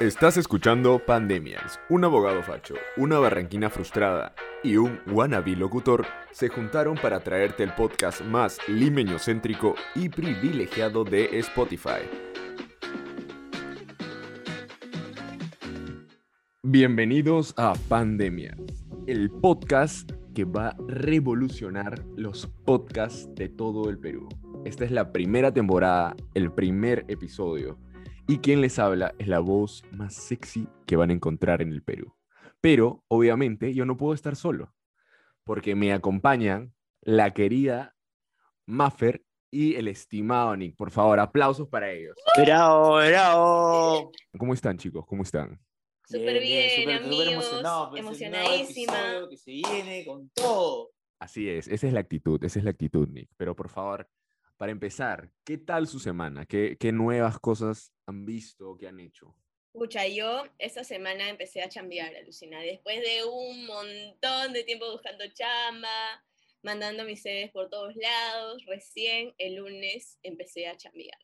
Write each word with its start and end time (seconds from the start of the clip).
Estás 0.00 0.38
escuchando 0.38 0.98
Pandemias. 1.04 1.78
Un 1.90 2.06
abogado 2.06 2.42
facho, 2.42 2.72
una 2.96 3.18
barranquina 3.18 3.68
frustrada 3.68 4.34
y 4.64 4.78
un 4.78 4.98
wannabe 5.06 5.54
locutor 5.54 6.06
se 6.30 6.48
juntaron 6.48 6.96
para 6.96 7.20
traerte 7.20 7.64
el 7.64 7.74
podcast 7.74 8.22
más 8.22 8.58
limeño-céntrico 8.66 9.74
y 9.94 10.08
privilegiado 10.08 11.04
de 11.04 11.38
Spotify. 11.40 12.08
Bienvenidos 16.62 17.52
a 17.58 17.74
Pandemias, 17.90 18.56
el 19.06 19.30
podcast 19.30 20.10
que 20.34 20.46
va 20.46 20.68
a 20.68 20.76
revolucionar 20.88 22.02
los 22.16 22.46
podcasts 22.64 23.28
de 23.34 23.50
todo 23.50 23.90
el 23.90 23.98
Perú. 23.98 24.30
Esta 24.64 24.86
es 24.86 24.92
la 24.92 25.12
primera 25.12 25.52
temporada, 25.52 26.16
el 26.32 26.50
primer 26.50 27.04
episodio 27.08 27.76
y 28.30 28.38
quien 28.38 28.60
les 28.60 28.78
habla 28.78 29.12
es 29.18 29.26
la 29.26 29.40
voz 29.40 29.82
más 29.90 30.14
sexy 30.14 30.68
que 30.86 30.94
van 30.94 31.10
a 31.10 31.12
encontrar 31.12 31.62
en 31.62 31.72
el 31.72 31.82
Perú. 31.82 32.14
Pero, 32.60 33.02
obviamente, 33.08 33.74
yo 33.74 33.84
no 33.84 33.96
puedo 33.96 34.14
estar 34.14 34.36
solo, 34.36 34.72
porque 35.42 35.74
me 35.74 35.92
acompañan 35.92 36.72
la 37.00 37.34
querida 37.34 37.96
Maffer 38.66 39.24
y 39.50 39.74
el 39.74 39.88
estimado 39.88 40.56
Nick. 40.56 40.76
Por 40.76 40.92
favor, 40.92 41.18
aplausos 41.18 41.66
para 41.66 41.90
ellos. 41.90 42.16
Bravo, 42.40 42.98
bravo. 42.98 44.12
¿Cómo 44.38 44.54
están, 44.54 44.78
chicos? 44.78 45.04
¿Cómo 45.08 45.24
están? 45.24 45.58
Súper 46.06 46.40
bien, 46.40 46.70
súper 46.70 47.02
amigos, 47.02 47.32
emocionado, 47.32 47.90
pues, 47.90 48.00
emocionadísima. 48.00 48.92
episodio 48.92 49.28
Que 49.28 49.36
se 49.38 49.50
viene 49.50 50.04
con 50.06 50.30
todo. 50.34 50.92
Así 51.18 51.48
es, 51.48 51.66
esa 51.66 51.88
es 51.88 51.92
la 51.92 51.98
actitud, 51.98 52.44
esa 52.44 52.60
es 52.60 52.64
la 52.64 52.70
actitud, 52.70 53.08
Nick. 53.08 53.28
Pero 53.36 53.56
por 53.56 53.68
favor, 53.68 54.08
para 54.60 54.72
empezar, 54.72 55.30
¿qué 55.42 55.56
tal 55.56 55.86
su 55.86 55.98
semana? 55.98 56.44
¿Qué, 56.44 56.76
qué 56.78 56.92
nuevas 56.92 57.40
cosas 57.40 57.94
han 58.04 58.26
visto, 58.26 58.76
qué 58.76 58.88
han 58.88 59.00
hecho? 59.00 59.34
Escucha, 59.72 60.06
yo 60.06 60.44
esta 60.58 60.84
semana 60.84 61.30
empecé 61.30 61.62
a 61.62 61.70
chambear, 61.70 62.14
alucinar. 62.14 62.62
Después 62.62 63.00
de 63.00 63.24
un 63.24 63.64
montón 63.64 64.52
de 64.52 64.62
tiempo 64.64 64.92
buscando 64.92 65.24
chamba, 65.32 66.22
mandando 66.62 67.06
mis 67.06 67.22
CVs 67.22 67.52
por 67.52 67.70
todos 67.70 67.96
lados, 67.96 68.62
recién 68.66 69.34
el 69.38 69.54
lunes 69.54 70.18
empecé 70.22 70.66
a 70.66 70.76
chambear. 70.76 71.18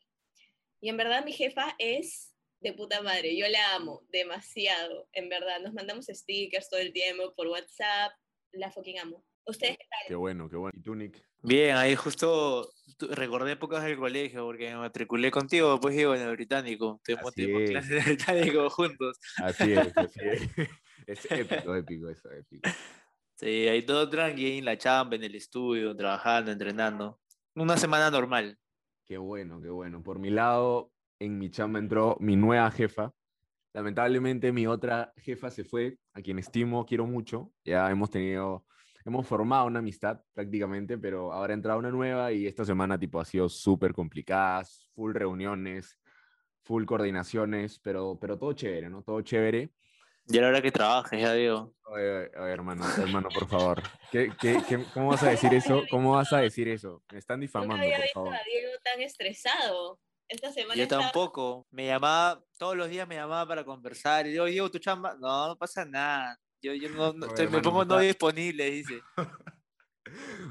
Y 0.81 0.89
en 0.89 0.97
verdad 0.97 1.23
mi 1.23 1.31
jefa 1.31 1.75
es 1.77 2.33
de 2.59 2.73
puta 2.73 3.03
madre, 3.03 3.37
yo 3.37 3.47
la 3.49 3.75
amo 3.75 4.01
demasiado, 4.09 5.07
en 5.13 5.29
verdad. 5.29 5.61
Nos 5.61 5.75
mandamos 5.75 6.07
stickers 6.07 6.71
todo 6.71 6.79
el 6.79 6.91
tiempo 6.91 7.35
por 7.35 7.45
WhatsApp, 7.49 8.13
la 8.53 8.71
fucking 8.71 8.97
amo. 8.97 9.23
¿Ustedes 9.45 9.77
qué 9.77 9.85
tal? 9.87 10.07
Qué 10.07 10.15
bueno, 10.15 10.49
qué 10.49 10.57
bueno. 10.57 10.73
¿Y 10.75 10.81
tú, 10.81 10.95
Nick? 10.95 11.23
Bien, 11.43 11.75
ahí 11.77 11.95
justo 11.95 12.73
recordé 12.99 13.53
épocas 13.53 13.83
del 13.83 13.97
colegio 13.97 14.45
porque 14.45 14.69
me 14.69 14.77
matriculé 14.77 15.31
contigo, 15.31 15.79
pues 15.79 15.95
digo, 15.95 16.15
en 16.15 16.21
el 16.21 16.31
británico. 16.35 16.99
Tuvimos, 17.03 17.33
clases 17.69 17.89
de 17.89 18.01
británico 18.01 18.69
juntos. 18.69 19.19
Así 19.37 19.73
es, 19.73 19.97
así 19.97 20.19
es. 20.21 20.41
Es 21.05 21.25
épico, 21.31 21.73
épico 21.73 22.09
eso, 22.09 22.29
épico. 22.31 22.69
Sí, 23.35 23.67
ahí 23.67 23.85
todo 23.85 24.09
tranqui, 24.09 24.57
en 24.57 24.65
la 24.65 24.77
chamba, 24.77 25.15
en 25.15 25.23
el 25.23 25.35
estudio, 25.35 25.95
trabajando, 25.95 26.51
entrenando. 26.51 27.21
Una 27.55 27.77
semana 27.77 28.11
normal. 28.11 28.57
Qué 29.05 29.17
bueno, 29.17 29.61
qué 29.61 29.69
bueno. 29.69 30.03
Por 30.03 30.19
mi 30.19 30.31
lado, 30.31 30.91
en 31.19 31.37
mi 31.39 31.49
chamba 31.49 31.79
entró 31.79 32.17
mi 32.19 32.35
nueva 32.35 32.69
jefa. 32.71 33.13
Lamentablemente 33.73 34.51
mi 34.51 34.67
otra 34.67 35.13
jefa 35.17 35.49
se 35.49 35.63
fue, 35.63 35.97
a 36.13 36.21
quien 36.21 36.39
estimo, 36.39 36.85
quiero 36.85 37.05
mucho. 37.05 37.53
Ya 37.63 37.89
hemos 37.89 38.09
tenido, 38.09 38.65
hemos 39.07 39.25
formado 39.25 39.65
una 39.65 39.79
amistad 39.79 40.19
prácticamente, 40.33 40.97
pero 40.97 41.31
ahora 41.31 41.53
ha 41.53 41.55
entrado 41.55 41.79
una 41.79 41.89
nueva 41.91 42.31
y 42.33 42.45
esta 42.45 42.65
semana 42.65 42.99
tipo 42.99 43.19
ha 43.21 43.25
sido 43.25 43.47
súper 43.47 43.93
complicada, 43.93 44.63
full 44.93 45.13
reuniones, 45.13 45.97
full 46.63 46.83
coordinaciones, 46.85 47.79
pero, 47.79 48.17
pero 48.19 48.37
todo 48.37 48.51
chévere, 48.51 48.89
¿no? 48.89 49.01
Todo 49.03 49.21
chévere. 49.21 49.71
Y 50.29 50.37
a 50.37 50.41
la 50.41 50.47
hora 50.49 50.61
que 50.61 50.71
trabajes, 50.73 51.21
ya 51.21 51.31
digo. 51.33 51.73
Oye, 51.85 52.29
oye, 52.37 52.51
hermano, 52.51 52.83
hermano, 52.97 53.29
por 53.33 53.47
favor. 53.47 53.81
¿Qué, 54.11 54.29
qué, 54.37 54.61
qué- 54.67 54.83
cómo 54.93 55.07
vas 55.07 55.23
a 55.23 55.29
decir 55.29 55.53
eso? 55.53 55.83
¿Cómo 55.89 56.11
vas 56.11 56.33
a 56.33 56.39
decir 56.39 56.67
eso? 56.67 57.01
Me 57.09 57.17
están 57.19 57.39
Nunca 57.39 57.47
difamando, 57.47 57.83
había 57.85 57.95
por 57.95 58.03
visto 58.03 58.13
favor. 58.19 58.35
a 58.35 58.39
Diego 58.43 58.71
tan 58.83 59.01
estresado. 59.01 59.99
Esta 60.27 60.51
semana 60.51 60.75
Yo 60.75 60.83
estaba- 60.83 61.03
tampoco. 61.03 61.65
Me 61.71 61.85
llamaba, 61.85 62.43
todos 62.57 62.75
los 62.75 62.89
días 62.89 63.07
me 63.07 63.15
llamaba 63.15 63.47
para 63.47 63.63
conversar. 63.63 64.27
Y 64.27 64.33
yo, 64.33 64.43
Diego, 64.43 64.69
tu 64.69 64.79
chamba. 64.79 65.15
No, 65.17 65.47
no 65.47 65.55
pasa 65.57 65.85
nada. 65.85 66.37
Yo, 66.61 66.73
yo 66.73 66.89
no, 66.89 67.09
Oye, 67.27 67.47
me 67.47 67.61
pongo 67.61 67.85
no 67.85 67.99
disponible, 67.99 68.69
dice. 68.69 69.01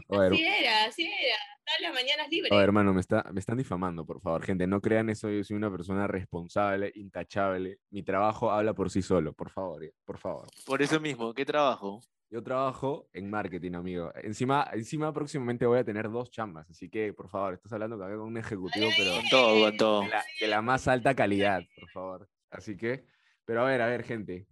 Oye, 0.09 0.27
Así 0.29 0.45
era, 0.45 0.85
así 0.85 1.05
era. 1.05 1.37
Todas 1.65 1.81
las 1.81 1.95
mañanas 1.95 2.29
libres. 2.31 2.53
Oh, 2.53 2.61
hermano, 2.61 2.95
me, 2.95 3.01
está, 3.01 3.25
me 3.33 3.41
están 3.41 3.59
difamando, 3.59 4.07
por 4.07 4.21
favor. 4.21 4.45
Gente, 4.45 4.67
no 4.69 4.81
crean 4.81 5.11
eso. 5.11 5.29
Yo 5.31 5.43
soy 5.43 5.57
una 5.57 5.71
persona 5.71 6.07
responsable, 6.07 6.93
intachable. 6.95 7.81
Mi 7.91 8.05
trabajo 8.05 8.53
habla 8.53 8.73
por 8.73 8.89
sí 8.91 9.03
solo, 9.03 9.33
por 9.33 9.51
favor, 9.51 9.83
ya, 9.83 9.91
por 10.05 10.19
favor. 10.19 10.47
Por 10.65 10.81
eso 10.83 11.01
mismo, 11.01 11.35
¿qué 11.35 11.45
trabajo? 11.45 12.01
Yo 12.31 12.43
trabajo 12.43 13.09
en 13.13 13.31
marketing, 13.31 13.73
amigo. 13.75 14.13
Encima, 14.23 14.69
encima 14.73 15.13
próximamente 15.13 15.65
voy 15.67 15.79
a 15.79 15.85
tener 15.85 16.11
dos 16.11 16.31
chambas, 16.31 16.69
así 16.71 16.89
que, 16.89 17.13
por 17.13 17.29
favor, 17.29 17.55
estás 17.55 17.73
hablando 17.73 17.97
acá 17.97 18.15
con 18.17 18.27
un 18.27 18.37
ejecutivo, 18.37 18.89
pero 18.97 19.13
Con 19.13 19.29
todo, 19.29 19.65
con 19.65 19.77
todo. 19.77 20.01
de 20.03 20.09
la, 20.09 20.25
de 20.41 20.47
la 20.49 20.63
más 20.63 20.87
alta 20.87 21.15
calidad, 21.15 21.63
por 21.79 21.89
favor. 21.91 22.29
Así 22.51 22.77
que, 22.77 23.07
pero 23.45 23.63
a 23.63 23.65
ver, 23.65 23.81
a 23.81 23.87
ver, 23.87 24.03
gente. 24.03 24.47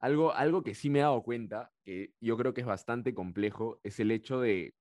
Algo, 0.00 0.32
algo 0.32 0.62
que 0.62 0.74
sí 0.74 0.90
me 0.90 1.00
he 1.00 1.02
dado 1.02 1.22
cuenta, 1.22 1.72
que 1.84 2.12
yo 2.20 2.36
creo 2.36 2.54
que 2.54 2.60
es 2.60 2.66
bastante 2.66 3.14
complejo, 3.14 3.80
es 3.82 3.98
el 3.98 4.10
hecho 4.10 4.40
de, 4.40 4.74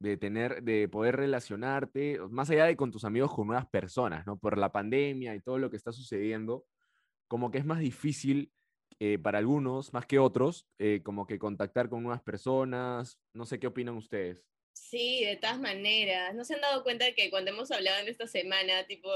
de 0.00 0.16
tener, 0.16 0.62
de 0.62 0.88
poder 0.88 1.16
relacionarte, 1.16 2.18
más 2.30 2.50
allá 2.50 2.64
de 2.64 2.76
con 2.76 2.90
tus 2.90 3.04
amigos, 3.04 3.34
con 3.34 3.46
nuevas 3.46 3.66
personas, 3.66 4.26
¿no? 4.26 4.38
Por 4.38 4.58
la 4.58 4.72
pandemia 4.72 5.34
y 5.34 5.40
todo 5.40 5.58
lo 5.58 5.70
que 5.70 5.76
está 5.76 5.92
sucediendo, 5.92 6.66
como 7.28 7.50
que 7.50 7.58
es 7.58 7.64
más 7.64 7.80
difícil 7.80 8.52
eh, 8.98 9.18
para 9.18 9.38
algunos, 9.38 9.92
más 9.92 10.06
que 10.06 10.18
otros, 10.18 10.66
eh, 10.78 11.02
como 11.02 11.26
que 11.26 11.38
contactar 11.38 11.90
con 11.90 12.02
nuevas 12.02 12.22
personas. 12.22 13.18
No 13.34 13.44
sé 13.44 13.58
qué 13.58 13.66
opinan 13.66 13.96
ustedes. 13.96 14.42
Sí, 14.72 15.24
de 15.24 15.36
todas 15.36 15.60
maneras. 15.60 16.34
¿No 16.34 16.44
se 16.44 16.54
han 16.54 16.60
dado 16.62 16.82
cuenta 16.82 17.12
que 17.14 17.30
cuando 17.30 17.50
hemos 17.50 17.70
hablado 17.70 18.00
en 18.00 18.08
esta 18.08 18.26
semana, 18.26 18.86
tipo, 18.86 19.10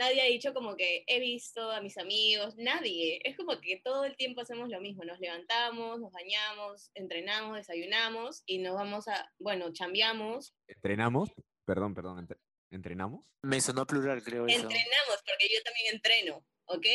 nadie 0.00 0.22
ha 0.22 0.24
dicho 0.24 0.52
como 0.54 0.74
que 0.76 1.04
he 1.06 1.20
visto 1.20 1.70
a 1.70 1.80
mis 1.80 1.96
amigos? 1.98 2.56
Nadie. 2.56 3.20
Es 3.24 3.36
como 3.36 3.60
que 3.60 3.80
todo 3.84 4.04
el 4.04 4.16
tiempo 4.16 4.40
hacemos 4.40 4.68
lo 4.68 4.80
mismo. 4.80 5.04
Nos 5.04 5.20
levantamos, 5.20 6.00
nos 6.00 6.10
bañamos, 6.10 6.90
entrenamos, 6.94 7.56
desayunamos 7.56 8.42
y 8.46 8.58
nos 8.58 8.74
vamos 8.74 9.06
a, 9.08 9.30
bueno, 9.38 9.72
chambeamos. 9.72 10.54
¿Entrenamos? 10.66 11.30
Perdón, 11.64 11.94
perdón, 11.94 12.18
entre- 12.20 12.38
¿entrenamos? 12.70 13.24
Me 13.42 13.60
sonó 13.60 13.86
plural, 13.86 14.22
creo 14.24 14.46
eso. 14.46 14.62
Entrenamos, 14.62 15.22
porque 15.26 15.48
yo 15.54 15.62
también 15.62 15.94
entreno, 15.94 16.44
¿ok? 16.64 16.86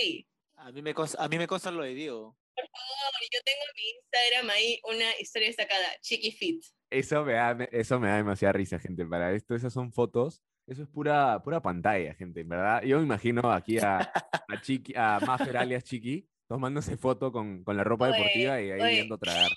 A 0.58 0.72
mí 0.72 0.82
me 0.82 0.94
consta, 0.94 1.24
a 1.24 1.28
mí 1.28 1.38
me 1.38 1.48
consta 1.48 1.72
lo 1.72 1.84
de 1.84 1.94
Diego. 1.94 2.38
Por 2.56 2.66
favor, 2.70 3.22
yo 3.34 3.40
tengo 3.44 3.60
en 3.62 3.76
mi 3.76 3.90
Instagram 4.00 4.50
ahí 4.52 4.80
una 4.86 5.20
historia 5.20 5.50
destacada, 5.50 6.00
Chiqui 6.02 6.32
Fit. 6.32 6.64
Eso 6.90 7.26
me 7.26 7.34
da, 7.34 7.58
eso 7.72 8.00
me 8.00 8.08
da 8.08 8.16
demasiada 8.18 8.54
risa, 8.54 8.80
gente. 8.80 9.06
Para 9.06 9.34
esto, 9.34 9.56
esas 9.56 9.74
son 9.74 9.92
fotos. 9.92 10.42
Eso 10.68 10.82
es 10.84 10.90
pura, 10.90 11.42
pura 11.44 11.62
pantalla, 11.62 12.14
gente, 12.16 12.42
en 12.42 12.50
¿verdad? 12.50 12.82
Yo 12.84 12.98
me 12.98 13.04
imagino 13.04 13.52
aquí 13.52 13.78
a, 13.80 13.98
a, 14.00 14.62
Chiqui, 14.62 14.94
a 14.96 15.20
Maffer 15.26 15.58
alias 15.58 15.84
Chiqui 15.84 16.28
tomándose 16.48 16.98
foto 16.98 17.32
con, 17.32 17.64
con 17.64 17.78
la 17.78 17.84
ropa 17.84 18.06
Oye, 18.10 18.18
deportiva 18.18 18.62
y 18.62 18.72
ahí 18.72 18.82
oye. 18.82 18.92
viendo 18.94 19.18
tragar. 19.18 19.50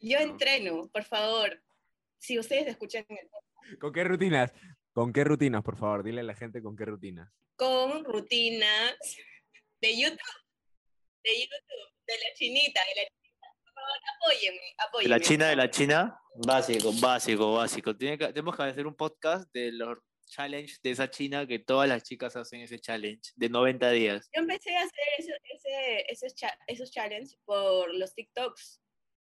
Yo 0.00 0.18
No. 0.18 0.24
entreno, 0.32 0.88
por 0.92 1.04
favor. 1.04 1.62
Si 2.18 2.38
ustedes 2.38 2.66
escuchan 2.68 3.04
el 3.08 3.78
¿Con 3.78 3.92
qué 3.92 4.02
rutinas? 4.04 4.52
¿Con 4.92 5.12
qué 5.12 5.24
rutinas, 5.24 5.62
por 5.62 5.76
favor? 5.76 6.02
Dile 6.02 6.20
a 6.20 6.24
la 6.24 6.34
gente 6.34 6.60
con 6.62 6.76
qué 6.76 6.84
rutinas. 6.86 7.30
con 7.56 8.04
rutinas 8.04 8.94
de 9.80 9.96
YouTube, 9.96 10.18
de 11.22 11.30
YouTube, 11.40 11.92
de 12.06 12.14
la 12.14 12.34
chinita, 12.34 12.80
de 12.80 13.02
la 13.02 13.08
chinita. 13.08 13.46
Por 13.64 13.72
favor, 13.74 13.98
apóyenme, 14.16 14.56
¿De 14.56 14.74
apóyenme. 14.86 15.08
la 15.16 15.20
China, 15.20 15.46
de 15.48 15.56
la 15.56 15.70
China? 15.70 16.18
Básico, 16.46 16.92
básico, 17.00 17.54
básico. 17.54 17.96
Tiene 17.96 18.18
que- 18.18 18.28
tenemos 18.28 18.56
que 18.56 18.62
hacer 18.64 18.86
un 18.86 18.94
podcast 18.94 19.48
de 19.52 19.70
los 19.72 19.98
challenge 20.32 20.78
de 20.82 20.90
esa 20.90 21.10
China 21.10 21.46
que 21.46 21.58
todas 21.58 21.88
las 21.88 22.02
chicas 22.02 22.34
hacen 22.36 22.60
ese 22.62 22.78
challenge 22.78 23.30
de 23.36 23.48
90 23.50 23.90
días. 23.90 24.28
Yo 24.34 24.40
empecé 24.42 24.74
a 24.76 24.80
hacer 24.82 25.04
ese- 25.18 25.38
ese- 25.54 26.04
esos, 26.12 26.34
cha- 26.34 26.58
esos 26.66 26.90
challenges 26.90 27.36
por 27.44 27.94
los 27.94 28.14
TikToks 28.14 28.80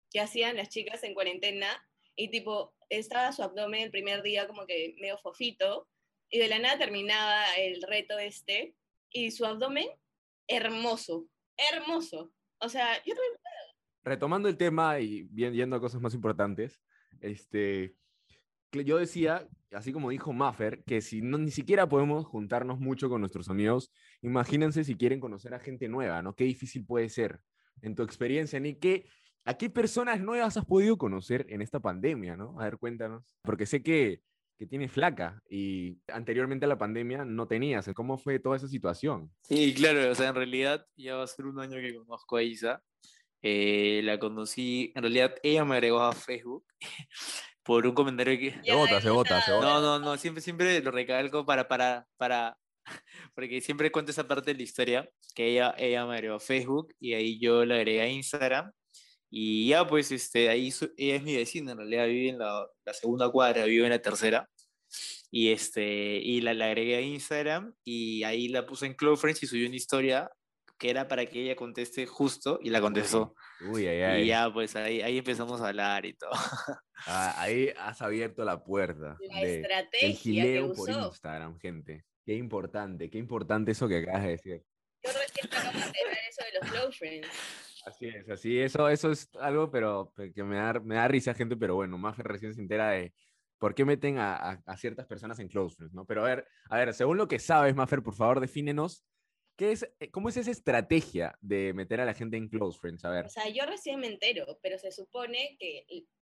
que 0.09 0.19
hacían 0.21 0.55
las 0.57 0.69
chicas 0.69 1.03
en 1.03 1.13
cuarentena 1.13 1.67
y 2.15 2.29
tipo, 2.29 2.73
estaba 2.89 3.31
su 3.31 3.43
abdomen 3.43 3.81
el 3.83 3.91
primer 3.91 4.21
día 4.23 4.47
como 4.47 4.65
que 4.65 4.95
medio 4.99 5.17
fofito 5.17 5.87
y 6.29 6.39
de 6.39 6.47
la 6.47 6.59
nada 6.59 6.77
terminaba 6.77 7.43
el 7.57 7.81
reto 7.81 8.17
este 8.17 8.73
y 9.09 9.31
su 9.31 9.45
abdomen 9.45 9.87
hermoso, 10.47 11.27
hermoso. 11.57 12.31
O 12.59 12.69
sea, 12.69 13.03
yo 13.05 13.13
retomando 14.03 14.49
el 14.49 14.57
tema 14.57 14.99
y 14.99 15.23
bien, 15.23 15.53
yendo 15.53 15.75
a 15.75 15.79
cosas 15.81 16.01
más 16.01 16.13
importantes, 16.13 16.81
este, 17.21 17.95
yo 18.71 18.97
decía, 18.97 19.47
así 19.71 19.91
como 19.91 20.09
dijo 20.09 20.33
Maffer, 20.33 20.83
que 20.85 21.01
si 21.01 21.21
no, 21.21 21.37
ni 21.37 21.51
siquiera 21.51 21.87
podemos 21.87 22.25
juntarnos 22.25 22.79
mucho 22.79 23.09
con 23.09 23.21
nuestros 23.21 23.49
amigos, 23.49 23.91
imagínense 24.21 24.83
si 24.83 24.95
quieren 24.95 25.19
conocer 25.19 25.53
a 25.53 25.59
gente 25.59 25.87
nueva, 25.89 26.21
¿no? 26.21 26.35
Qué 26.35 26.45
difícil 26.45 26.85
puede 26.85 27.09
ser. 27.09 27.39
En 27.81 27.95
tu 27.95 28.03
experiencia, 28.03 28.59
Nick, 28.59 28.79
¿qué, 28.79 29.05
¿a 29.45 29.55
qué 29.55 29.69
personas 29.69 30.21
nuevas 30.21 30.57
has 30.57 30.65
podido 30.65 30.97
conocer 30.97 31.45
en 31.49 31.61
esta 31.61 31.79
pandemia, 31.79 32.37
¿no? 32.37 32.59
A 32.59 32.65
ver, 32.65 32.77
cuéntanos. 32.77 33.37
Porque 33.43 33.65
sé 33.65 33.81
que, 33.81 34.21
que 34.57 34.67
tiene 34.67 34.87
flaca 34.87 35.41
y 35.49 35.97
anteriormente 36.07 36.65
a 36.65 36.69
la 36.69 36.77
pandemia 36.77 37.25
no 37.25 37.47
tenías. 37.47 37.89
¿Cómo 37.95 38.17
fue 38.17 38.39
toda 38.39 38.57
esa 38.57 38.67
situación? 38.67 39.31
Sí, 39.41 39.73
claro, 39.73 40.11
o 40.11 40.15
sea, 40.15 40.29
en 40.29 40.35
realidad 40.35 40.85
ya 40.95 41.15
va 41.15 41.23
a 41.23 41.27
ser 41.27 41.45
un 41.45 41.59
año 41.59 41.77
que 41.77 41.95
conozco 41.95 42.37
a 42.37 42.43
Isa. 42.43 42.83
Eh, 43.41 44.01
la 44.03 44.19
conocí, 44.19 44.91
en 44.95 45.01
realidad 45.01 45.33
ella 45.41 45.65
me 45.65 45.73
agregó 45.73 45.99
a 45.99 46.13
Facebook 46.13 46.63
por 47.63 47.85
un 47.85 47.93
comentario 47.93 48.37
que... 48.39 48.61
Se 48.63 48.73
vota, 48.73 49.01
se 49.01 49.09
vota, 49.09 49.41
se 49.41 49.51
vota. 49.51 49.65
No, 49.65 49.81
no, 49.81 49.99
no, 49.99 50.17
siempre, 50.17 50.41
siempre 50.41 50.81
lo 50.81 50.91
recalco 50.91 51.45
para, 51.45 51.67
para, 51.67 52.07
para, 52.17 52.57
porque 53.35 53.61
siempre 53.61 53.91
cuento 53.91 54.11
esa 54.11 54.27
parte 54.27 54.51
de 54.51 54.57
la 54.57 54.63
historia, 54.63 55.09
que 55.35 55.47
ella, 55.51 55.73
ella 55.77 56.05
me 56.05 56.15
agregó 56.15 56.35
a 56.35 56.39
Facebook 56.39 56.93
y 56.99 57.13
ahí 57.13 57.39
yo 57.39 57.65
la 57.65 57.75
agregué 57.75 58.01
a 58.01 58.07
Instagram 58.07 58.71
y 59.29 59.69
ya 59.69 59.87
pues 59.87 60.11
este, 60.11 60.49
ahí 60.49 60.71
su- 60.71 60.91
ella 60.97 61.15
es 61.15 61.23
mi 61.23 61.35
vecina, 61.35 61.71
en 61.71 61.77
realidad 61.77 62.07
vive 62.07 62.29
en 62.29 62.39
la, 62.39 62.67
la 62.85 62.93
segunda 62.93 63.29
cuadra, 63.29 63.65
vive 63.65 63.85
en 63.85 63.91
la 63.91 64.01
tercera. 64.01 64.47
Y, 65.33 65.49
este, 65.53 66.17
y 66.17 66.41
la, 66.41 66.53
la 66.53 66.65
agregué 66.65 66.97
a 66.97 67.01
Instagram 67.01 67.73
y 67.85 68.23
ahí 68.23 68.49
la 68.49 68.65
puse 68.65 68.85
en 68.87 68.93
Close 68.95 69.21
Friends 69.21 69.41
y 69.43 69.47
subió 69.47 69.65
una 69.67 69.77
historia 69.77 70.29
que 70.81 70.89
era 70.89 71.07
para 71.07 71.27
que 71.27 71.43
ella 71.43 71.55
conteste 71.55 72.07
justo 72.07 72.59
y 72.63 72.71
la 72.71 72.81
contestó. 72.81 73.35
Uy, 73.69 73.85
ay, 73.85 74.01
ay. 74.01 74.23
Y 74.23 74.27
ya 74.29 74.51
pues 74.51 74.75
ahí, 74.75 74.99
ahí 75.03 75.19
empezamos 75.19 75.61
a 75.61 75.67
hablar 75.67 76.05
y 76.07 76.13
todo. 76.13 76.31
Ah, 77.07 77.33
ahí 77.41 77.71
has 77.79 77.99
abierto 78.03 78.43
la 78.45 78.63
puerta 78.63 79.17
La 79.27 79.39
de, 79.41 79.61
estrategia 79.61 80.11
que 80.11 80.13
gileo 80.19 80.73
por 80.73 80.87
usó. 80.87 81.07
Instagram, 81.07 81.57
gente. 81.59 82.05
Qué 82.23 82.35
importante, 82.35 83.09
qué 83.09 83.17
importante 83.17 83.71
eso 83.71 83.87
que 83.87 83.97
acabas 83.97 84.21
de 84.23 84.29
decir. 84.29 84.63
Yo 85.03 85.09
recién 85.11 85.47
acabo 85.51 85.79
de 85.79 85.89
eso 86.29 86.43
de 86.45 86.59
los 86.59 86.71
close 86.71 86.97
friends. 86.99 87.27
Así 87.87 88.07
es, 88.07 88.29
así, 88.29 88.59
eso, 88.59 88.87
eso 88.87 89.09
es 89.11 89.29
algo, 89.39 89.71
pero 89.71 90.13
pe- 90.15 90.31
que 90.31 90.43
me 90.43 90.57
da, 90.57 90.73
me 90.79 90.93
da 90.95 91.07
risa, 91.07 91.33
gente, 91.33 91.57
pero 91.57 91.73
bueno, 91.73 91.97
más 91.97 92.15
recién 92.19 92.53
se 92.53 92.61
entera 92.61 92.89
de 92.91 93.15
por 93.57 93.73
qué 93.73 93.83
meten 93.83 94.19
a, 94.19 94.35
a- 94.35 94.61
a 94.67 94.77
ciertas 94.77 95.07
personas 95.07 95.39
en 95.39 95.47
close 95.47 95.75
friends, 95.75 95.95
¿no? 95.95 96.05
Pero 96.05 96.23
a 96.23 96.27
ver, 96.27 96.47
a 96.69 96.77
ver, 96.77 96.93
según 96.93 97.17
lo 97.17 97.27
que 97.27 97.39
sabes, 97.39 97.73
Maffer, 97.75 98.03
por 98.03 98.13
favor, 98.13 98.39
defínenos, 98.39 99.03
¿qué 99.61 99.73
es, 99.73 99.87
eh, 99.99 100.09
¿cómo 100.09 100.29
es 100.29 100.37
esa 100.37 100.49
estrategia 100.49 101.37
de 101.39 101.71
meter 101.73 102.01
a 102.01 102.05
la 102.05 102.15
gente 102.15 102.35
en 102.35 102.49
close 102.49 102.79
friends? 102.79 103.05
A 103.05 103.11
ver, 103.11 103.25
O 103.25 103.29
sea, 103.29 103.47
yo 103.47 103.63
recién 103.67 103.99
me 103.99 104.07
entero, 104.07 104.57
pero 104.63 104.79
se 104.79 104.91
supone 104.91 105.55
que, 105.59 105.85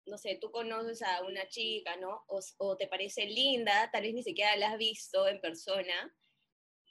no 0.05 0.17
sé, 0.17 0.37
tú 0.39 0.49
conoces 0.49 1.01
a 1.01 1.23
una 1.23 1.45
chica, 1.49 1.97
¿no? 1.97 2.23
O, 2.27 2.39
o 2.59 2.77
te 2.77 2.87
parece 2.87 3.25
linda, 3.25 3.91
tal 3.91 4.03
vez 4.03 4.13
ni 4.13 4.23
siquiera 4.23 4.55
la 4.55 4.71
has 4.71 4.77
visto 4.77 5.27
en 5.27 5.41
persona, 5.41 6.15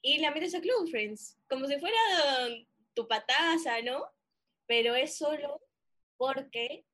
y 0.03 0.19
la 0.19 0.31
metes 0.31 0.55
a 0.55 0.61
Close 0.61 0.91
Friends, 0.91 1.39
como 1.49 1.65
si 1.67 1.79
fuera 1.79 1.97
tu 2.93 3.09
pataza, 3.09 3.81
¿no? 3.81 4.05
Pero 4.67 4.95
es 4.95 5.17
solo 5.17 5.63
porque 6.19 6.85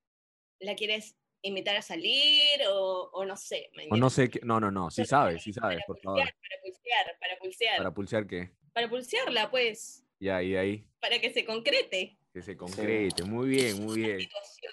la 0.60 0.76
quieres 0.76 1.16
invitar 1.42 1.74
a 1.74 1.82
salir 1.82 2.60
o, 2.70 3.10
o 3.12 3.24
no 3.24 3.36
sé. 3.36 3.70
¿me 3.74 3.88
o 3.90 3.96
no 3.96 4.08
sé, 4.08 4.30
qué, 4.30 4.38
no, 4.44 4.60
no, 4.60 4.70
no, 4.70 4.88
sí 4.88 5.04
sabes, 5.04 5.42
sí 5.42 5.52
sabes, 5.52 5.78
para 5.78 5.86
por 5.88 5.98
favor, 5.98 6.20
pulsear, 6.20 6.36
Para 6.38 6.60
pulsear, 6.62 7.18
para 7.18 7.38
pulsear. 7.38 7.76
para 7.78 7.94
pulsear 7.94 8.26
qué, 8.28 8.62
Para 8.72 8.88
pulsearla, 8.88 9.50
pues, 9.50 10.04
ya, 10.19 10.42
y 10.42 10.50
de 10.50 10.58
ahí, 10.58 10.86
para 11.00 11.20
que 11.20 11.32
se 11.32 11.44
concrete. 11.44 12.16
que 12.32 12.42
se 12.42 12.56
concrete, 12.56 13.24
muy 13.24 13.48
bien, 13.48 13.84
muy 13.84 14.00
bien. 14.00 14.28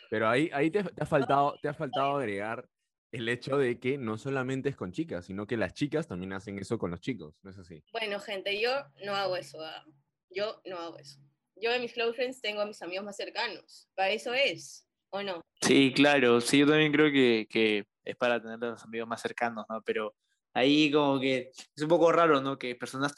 Pero 0.10 0.30
ahí, 0.30 0.50
ahí 0.54 0.72
te, 0.72 0.84
te 0.84 1.04
ha 1.04 1.06
faltado, 1.06 1.56
te 1.62 1.68
ha 1.68 1.74
faltado 1.74 2.18
agregar 2.18 2.68
el 3.12 3.28
hecho 3.28 3.58
de 3.58 3.80
que 3.80 3.98
no 3.98 4.18
solamente 4.18 4.70
es 4.70 4.76
con 4.76 4.92
chicas, 4.92 5.26
sino 5.26 5.48
que 5.48 5.58
las 5.58 5.74
chicas 5.74 6.08
también 6.08 6.34
hacen 6.34 6.60
eso 6.60 6.78
con 6.78 6.92
los 6.92 7.02
chicos, 7.02 7.36
¿no 7.42 7.50
es 7.50 7.58
así? 7.58 7.84
Bueno, 7.92 8.20
gente, 8.20 8.60
yo 8.62 8.72
no 9.04 9.16
hago 9.16 9.36
eso. 9.36 9.60
¿ah? 9.64 9.84
Yo 10.30 10.62
no 10.66 10.78
hago 10.78 10.98
eso. 10.98 11.20
Yo 11.56 11.72
en 11.72 11.82
mis 11.82 11.94
close 11.94 12.14
friends 12.14 12.42
tengo 12.42 12.62
a 12.62 12.66
mis 12.66 12.82
amigos 12.82 13.06
más 13.06 13.18
cercanos. 13.18 13.90
Para 13.96 14.12
eso 14.12 14.34
es, 14.34 14.88
¿o 15.10 15.24
no? 15.24 15.42
Sí, 15.62 15.92
claro, 15.94 16.40
sí, 16.40 16.60
yo 16.60 16.68
también 16.68 16.92
creo 16.92 17.12
que, 17.12 17.48
que 17.50 17.86
es 18.06 18.16
para 18.16 18.42
tener 18.42 18.64
a 18.64 18.72
los 18.72 18.84
amigos 18.84 19.08
más 19.10 19.22
cercanos, 19.22 19.66
¿no? 19.68 19.82
Pero 19.82 20.16
ahí 20.60 20.92
como 20.92 21.20
que 21.20 21.52
es 21.54 21.84
un 21.84 21.90
poco 21.90 22.12
raro, 22.12 22.42
¿no? 22.42 22.58
Que 22.58 22.76
personas 22.76 23.14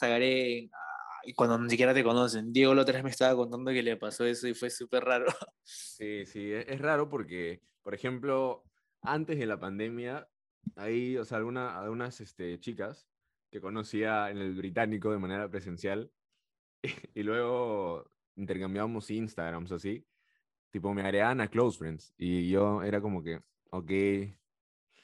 y 1.24 1.34
cuando 1.34 1.58
ni 1.58 1.70
siquiera 1.70 1.94
te 1.94 2.04
conocen. 2.04 2.52
Diego 2.52 2.74
la 2.74 2.82
otra 2.82 3.02
me 3.02 3.10
estaba 3.10 3.36
contando 3.36 3.70
que 3.70 3.82
le 3.82 3.96
pasó 3.96 4.24
eso 4.24 4.48
y 4.48 4.54
fue 4.54 4.70
súper 4.70 5.04
raro. 5.04 5.26
Sí, 5.64 6.26
sí, 6.26 6.52
e- 6.52 6.72
es, 6.72 6.80
raro 6.80 7.08
porque, 7.08 7.62
por 7.82 7.94
ejemplo, 7.94 8.64
antes 9.02 9.38
de 9.38 9.46
la 9.46 9.60
pandemia, 9.60 10.28
hay, 10.76 11.16
o 11.16 11.24
sea, 11.24 11.38
alguna, 11.38 11.78
algunas 11.78 12.20
este, 12.20 12.58
chicas 12.58 13.06
que 13.50 13.60
conocía 13.60 14.30
en 14.30 14.38
el 14.38 14.54
británico 14.54 15.12
de 15.12 15.18
manera 15.18 15.48
presencial 15.48 16.10
y 17.14 17.22
luego 17.22 18.10
intercambiábamos 18.34 19.10
Instagrams 19.10 19.70
así, 19.72 20.04
tipo 20.70 20.92
me 20.94 21.02
agregaban 21.02 21.40
a 21.40 21.48
Close 21.48 21.78
Friends 21.78 22.14
y 22.16 22.48
yo 22.48 22.82
era 22.82 23.00
como 23.00 23.22
que, 23.22 23.40
ok, 23.70 23.90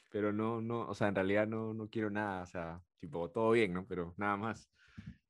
pero 0.09 0.31
no, 0.33 0.61
no, 0.61 0.87
o 0.87 0.93
sea, 0.95 1.07
en 1.07 1.15
realidad 1.15 1.47
no, 1.47 1.73
no 1.73 1.89
quiero 1.89 2.09
nada, 2.09 2.43
o 2.43 2.45
sea, 2.47 2.81
tipo, 2.99 3.29
todo 3.31 3.51
bien, 3.51 3.73
¿no? 3.73 3.85
Pero 3.87 4.13
nada 4.17 4.37
más. 4.37 4.71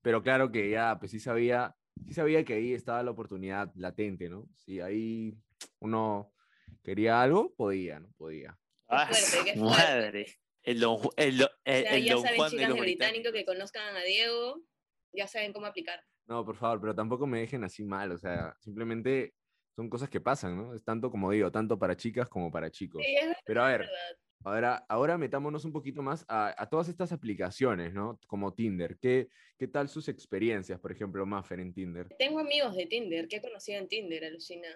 Pero 0.01 0.23
claro 0.23 0.51
que 0.51 0.69
ya, 0.69 0.97
pues 0.99 1.11
sí 1.11 1.19
sabía, 1.19 1.75
sí 2.05 2.13
sabía 2.13 2.43
que 2.45 2.53
ahí 2.55 2.73
estaba 2.73 3.03
la 3.03 3.11
oportunidad 3.11 3.71
latente, 3.75 4.29
¿no? 4.29 4.47
Si 4.55 4.79
ahí 4.81 5.37
uno 5.79 6.33
quería 6.83 7.21
algo, 7.21 7.53
podía, 7.55 7.99
¿no? 7.99 8.09
Podía. 8.17 8.57
Ah, 8.87 9.07
fuerte, 9.07 9.51
qué 9.51 9.59
fuerte. 9.59 9.83
madre. 9.83 10.25
El 10.63 10.79
don, 10.79 10.97
el, 11.17 11.41
el, 11.65 11.85
el 11.87 12.03
ya 12.03 12.13
don 12.15 12.23
saben, 12.23 12.37
Juan 12.37 12.51
de 12.51 12.55
chicas 12.57 12.69
los 12.69 12.77
de 12.77 12.81
británico 12.81 13.23
que 13.23 13.29
británicos. 13.31 13.55
conozcan 13.55 13.95
a 13.95 14.01
Diego, 14.03 14.61
ya 15.13 15.27
saben 15.27 15.53
cómo 15.53 15.65
aplicar. 15.65 16.03
No, 16.27 16.45
por 16.45 16.55
favor, 16.55 16.79
pero 16.81 16.95
tampoco 16.95 17.25
me 17.25 17.39
dejen 17.39 17.63
así 17.63 17.83
mal, 17.83 18.11
o 18.11 18.17
sea, 18.17 18.55
simplemente 18.59 19.33
son 19.75 19.89
cosas 19.89 20.09
que 20.09 20.21
pasan, 20.21 20.57
¿no? 20.57 20.75
Es 20.75 20.83
tanto 20.83 21.09
como 21.09 21.31
digo, 21.31 21.51
tanto 21.51 21.79
para 21.79 21.95
chicas 21.95 22.29
como 22.29 22.51
para 22.51 22.69
chicos. 22.69 23.01
Sí, 23.03 23.15
es 23.15 23.27
verdad, 23.27 23.41
Pero 23.45 23.63
a 23.63 23.67
ver, 23.69 23.79
verdad. 23.81 24.17
Ahora, 24.43 24.85
ahora 24.89 25.17
metámonos 25.17 25.65
un 25.65 25.73
poquito 25.73 26.01
más 26.01 26.25
a, 26.27 26.53
a 26.61 26.69
todas 26.69 26.89
estas 26.89 27.11
aplicaciones, 27.11 27.93
¿no? 27.93 28.19
Como 28.27 28.53
Tinder. 28.53 28.97
¿Qué, 28.99 29.29
¿Qué 29.57 29.67
tal 29.67 29.89
sus 29.89 30.07
experiencias, 30.07 30.79
por 30.79 30.91
ejemplo, 30.91 31.25
Maffer 31.25 31.59
en 31.59 31.73
Tinder? 31.73 32.07
Tengo 32.17 32.39
amigos 32.39 32.75
de 32.75 32.85
Tinder 32.85 33.27
que 33.27 33.37
he 33.37 33.41
conocido 33.41 33.79
en 33.79 33.87
Tinder, 33.87 34.23
alucina. 34.23 34.67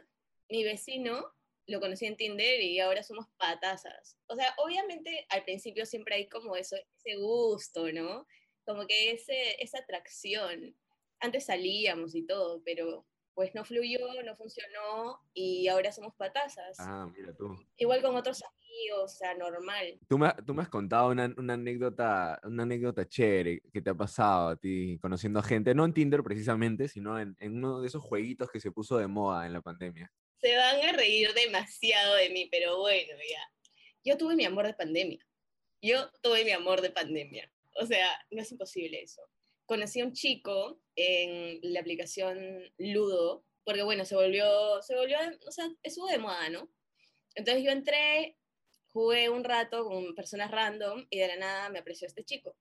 Mi 0.49 0.63
vecino 0.63 1.33
lo 1.67 1.79
conocí 1.79 2.05
en 2.05 2.17
Tinder 2.17 2.61
y 2.61 2.79
ahora 2.79 3.03
somos 3.03 3.27
patazas. 3.37 4.17
O 4.27 4.35
sea, 4.35 4.53
obviamente 4.57 5.25
al 5.29 5.43
principio 5.43 5.85
siempre 5.85 6.15
hay 6.15 6.27
como 6.27 6.55
eso, 6.55 6.75
ese 6.75 7.17
gusto, 7.17 7.91
¿no? 7.91 8.27
Como 8.65 8.85
que 8.87 9.11
ese, 9.11 9.61
esa 9.63 9.79
atracción. 9.79 10.75
Antes 11.19 11.45
salíamos 11.45 12.15
y 12.15 12.25
todo, 12.25 12.61
pero 12.65 13.05
pues 13.33 13.55
no 13.55 13.63
fluyó, 13.65 14.21
no 14.23 14.35
funcionó 14.35 15.19
y 15.33 15.67
ahora 15.67 15.91
somos 15.91 16.13
patazas. 16.15 16.77
Ah, 16.79 17.09
mira 17.17 17.33
tú. 17.33 17.55
Igual 17.77 18.01
con 18.01 18.15
otros 18.15 18.43
amigos, 18.43 18.62
o 18.95 19.07
sea, 19.07 19.33
normal. 19.35 19.99
Tú 20.07 20.17
me, 20.17 20.31
tú 20.45 20.53
me 20.53 20.61
has 20.61 20.69
contado 20.69 21.09
una, 21.09 21.33
una 21.37 21.53
anécdota, 21.53 22.39
una 22.43 22.63
anécdota 22.63 23.07
chévere 23.07 23.61
que 23.71 23.81
te 23.81 23.89
ha 23.89 23.95
pasado 23.95 24.49
a 24.49 24.55
ti 24.55 24.97
conociendo 25.01 25.39
a 25.39 25.43
gente, 25.43 25.73
no 25.73 25.85
en 25.85 25.93
Tinder 25.93 26.23
precisamente, 26.23 26.87
sino 26.87 27.19
en, 27.19 27.35
en 27.39 27.57
uno 27.57 27.81
de 27.81 27.87
esos 27.87 28.03
jueguitos 28.03 28.49
que 28.49 28.59
se 28.59 28.71
puso 28.71 28.97
de 28.97 29.07
moda 29.07 29.45
en 29.45 29.53
la 29.53 29.61
pandemia. 29.61 30.11
Se 30.41 30.55
van 30.55 30.81
a 30.81 30.91
reír 30.91 31.33
demasiado 31.33 32.15
de 32.15 32.29
mí, 32.29 32.47
pero 32.51 32.79
bueno, 32.79 33.13
ya. 33.29 33.51
Yo 34.03 34.17
tuve 34.17 34.35
mi 34.35 34.45
amor 34.45 34.67
de 34.67 34.73
pandemia. 34.73 35.25
Yo 35.81 36.09
tuve 36.21 36.43
mi 36.43 36.51
amor 36.51 36.81
de 36.81 36.89
pandemia. 36.91 37.49
O 37.75 37.85
sea, 37.85 38.07
no 38.31 38.41
es 38.41 38.51
imposible 38.51 39.01
eso. 39.01 39.21
Conocí 39.65 40.01
a 40.01 40.05
un 40.05 40.13
chico 40.13 40.79
en 40.95 41.59
la 41.61 41.79
aplicación 41.79 42.37
Ludo, 42.77 43.45
porque 43.63 43.83
bueno, 43.83 44.05
se 44.05 44.15
volvió, 44.15 44.81
se 44.81 44.95
volvió, 44.95 45.17
o 45.47 45.51
sea, 45.51 45.69
estuvo 45.83 46.07
de 46.07 46.17
moda, 46.17 46.49
¿no? 46.49 46.69
Entonces 47.35 47.63
yo 47.63 47.71
entré, 47.71 48.37
jugué 48.93 49.29
un 49.29 49.43
rato 49.43 49.85
con 49.85 50.15
personas 50.15 50.51
random 50.51 51.05
y 51.09 51.19
de 51.19 51.27
la 51.27 51.35
nada 51.35 51.69
me 51.69 51.79
apreció 51.79 52.07
este 52.07 52.23
chico. 52.23 52.55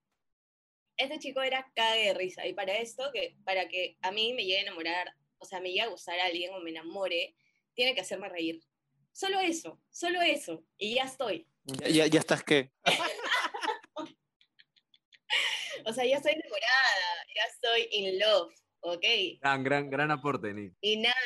Este 0.96 1.18
chico 1.18 1.42
era 1.42 1.70
cague 1.74 2.06
de 2.06 2.14
risa 2.14 2.46
y 2.46 2.54
para 2.54 2.76
esto, 2.78 3.10
que 3.12 3.36
para 3.44 3.68
que 3.68 3.98
a 4.02 4.10
mí 4.10 4.32
me 4.34 4.44
llegue 4.44 4.58
a 4.58 4.62
enamorar, 4.62 5.14
o 5.38 5.44
sea, 5.44 5.60
me 5.60 5.68
llegue 5.68 5.82
a 5.82 5.88
gustar 5.88 6.18
a 6.18 6.26
alguien 6.26 6.52
o 6.54 6.60
me 6.60 6.70
enamore, 6.70 7.36
tiene 7.74 7.94
que 7.94 8.00
hacerme 8.00 8.28
reír. 8.28 8.62
Solo 9.12 9.40
eso, 9.40 9.80
solo 9.90 10.20
eso, 10.22 10.64
y 10.78 10.94
ya 10.94 11.04
estoy. 11.04 11.46
Ya, 11.64 11.88
ya, 11.88 12.06
ya 12.06 12.20
estás 12.20 12.42
que. 12.42 12.72
O 15.84 15.92
sea, 15.92 16.04
ya 16.04 16.16
estoy 16.16 16.32
enamorada, 16.32 17.26
ya 17.34 17.42
estoy 17.44 17.88
in 17.90 18.18
love, 18.18 18.54
¿ok? 18.80 19.04
Gran, 19.40 19.64
gran, 19.64 19.90
gran 19.90 20.10
aporte, 20.10 20.52
Nick. 20.52 20.74
Y 20.80 20.98
nada, 20.98 21.16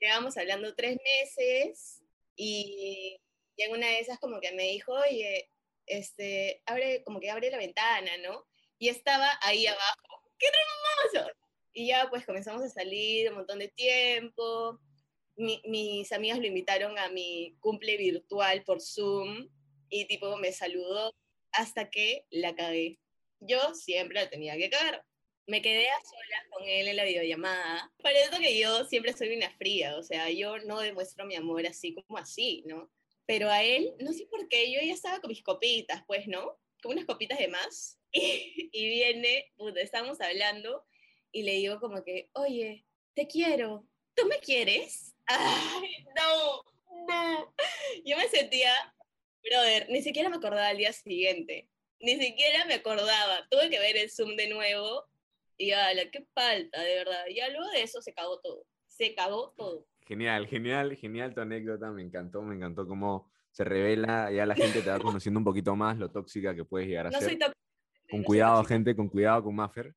llevamos 0.00 0.36
hablando 0.36 0.74
tres 0.74 0.96
meses 1.04 2.02
y, 2.36 3.18
y 3.56 3.62
en 3.62 3.72
una 3.72 3.86
de 3.88 4.00
esas 4.00 4.18
como 4.18 4.40
que 4.40 4.52
me 4.52 4.64
dijo, 4.64 4.92
oye, 4.92 5.50
este, 5.86 6.62
abre, 6.66 7.02
como 7.04 7.20
que 7.20 7.30
abre 7.30 7.50
la 7.50 7.58
ventana, 7.58 8.10
¿no? 8.18 8.46
Y 8.78 8.88
estaba 8.88 9.38
ahí 9.42 9.66
abajo, 9.66 10.22
¡qué 10.38 10.46
hermoso! 10.46 11.30
Y 11.72 11.88
ya 11.88 12.08
pues 12.10 12.24
comenzamos 12.26 12.62
a 12.62 12.68
salir 12.70 13.28
un 13.30 13.36
montón 13.36 13.58
de 13.58 13.68
tiempo. 13.68 14.80
Mi- 15.36 15.62
mis 15.66 16.10
amigas 16.12 16.38
lo 16.38 16.46
invitaron 16.46 16.98
a 16.98 17.08
mi 17.10 17.56
cumple 17.60 17.96
virtual 17.96 18.62
por 18.64 18.80
Zoom 18.80 19.48
y 19.90 20.06
tipo 20.06 20.36
me 20.36 20.52
saludó 20.52 21.14
hasta 21.52 21.90
que 21.90 22.26
la 22.30 22.54
cagué. 22.54 22.98
Yo 23.40 23.74
siempre 23.74 24.20
la 24.20 24.30
tenía 24.30 24.56
que 24.56 24.70
cagar. 24.70 25.04
Me 25.46 25.62
quedé 25.62 25.88
a 25.90 25.94
solas 26.02 26.44
con 26.50 26.64
él 26.66 26.88
en 26.88 26.96
la 26.96 27.04
videollamada. 27.04 27.92
Para 28.02 28.18
eso 28.18 28.38
que 28.40 28.58
yo 28.58 28.84
siempre 28.86 29.12
soy 29.12 29.36
una 29.36 29.50
fría, 29.56 29.96
o 29.96 30.02
sea, 30.02 30.28
yo 30.30 30.58
no 30.58 30.80
demuestro 30.80 31.24
mi 31.24 31.36
amor 31.36 31.66
así 31.66 31.94
como 31.94 32.18
así, 32.18 32.64
¿no? 32.66 32.90
Pero 33.26 33.50
a 33.50 33.62
él, 33.62 33.94
no 34.00 34.12
sé 34.12 34.26
por 34.26 34.48
qué, 34.48 34.72
yo 34.72 34.80
ya 34.80 34.94
estaba 34.94 35.20
con 35.20 35.28
mis 35.28 35.42
copitas, 35.42 36.02
pues, 36.06 36.28
¿no? 36.28 36.58
con 36.82 36.92
unas 36.92 37.04
copitas 37.04 37.38
de 37.38 37.48
más 37.48 37.98
y, 38.12 38.70
y 38.72 38.88
viene, 38.88 39.52
puta, 39.56 39.80
estamos 39.80 40.20
hablando 40.20 40.84
y 41.32 41.42
le 41.42 41.52
digo 41.52 41.80
como 41.80 42.02
que, 42.02 42.30
oye, 42.32 42.84
te 43.14 43.26
quiero, 43.26 43.86
¿tú 44.14 44.26
me 44.26 44.38
quieres? 44.38 45.14
Ay, 45.26 46.04
no, 46.16 46.62
no. 47.08 47.54
Yo 48.04 48.16
me 48.16 48.28
sentía, 48.28 48.72
brother, 49.42 49.88
ni 49.90 50.02
siquiera 50.02 50.28
me 50.28 50.36
acordaba 50.36 50.68
al 50.68 50.76
día 50.76 50.92
siguiente. 50.92 51.68
Ni 51.98 52.16
siquiera 52.18 52.64
me 52.66 52.74
acordaba. 52.74 53.46
Tuve 53.50 53.68
que 53.70 53.80
ver 53.80 53.96
el 53.96 54.10
Zoom 54.10 54.36
de 54.36 54.48
nuevo 54.48 55.04
y 55.58 55.72
ala, 55.72 56.10
qué 56.10 56.24
falta, 56.32 56.80
de 56.80 56.94
verdad. 56.94 57.24
Ya 57.34 57.48
luego 57.48 57.68
de 57.70 57.82
eso 57.82 58.00
se 58.00 58.14
cagó 58.14 58.40
todo. 58.40 58.64
Se 58.86 59.14
cagó 59.14 59.52
todo. 59.56 59.86
Genial, 60.06 60.46
genial, 60.46 60.96
genial 60.96 61.34
tu 61.34 61.40
anécdota. 61.40 61.90
Me 61.90 62.02
encantó, 62.02 62.42
me 62.42 62.54
encantó 62.54 62.86
cómo 62.86 63.30
se 63.50 63.64
revela. 63.64 64.30
Ya 64.30 64.46
la 64.46 64.54
gente 64.54 64.80
te 64.82 64.90
va 64.90 64.98
conociendo 65.00 65.38
un 65.38 65.44
poquito 65.44 65.74
más 65.76 65.98
lo 65.98 66.10
tóxica 66.10 66.54
que 66.54 66.64
puedes 66.64 66.88
llegar 66.88 67.08
a 67.08 67.10
No 67.10 67.18
ser. 67.18 67.30
soy. 67.30 67.38
Con 67.38 67.50
no 67.50 67.54
soy 68.10 68.24
cuidado, 68.24 68.56
tóxica. 68.58 68.74
gente, 68.74 68.96
con 68.96 69.08
cuidado 69.08 69.42
con 69.42 69.54
Maffer. 69.56 69.94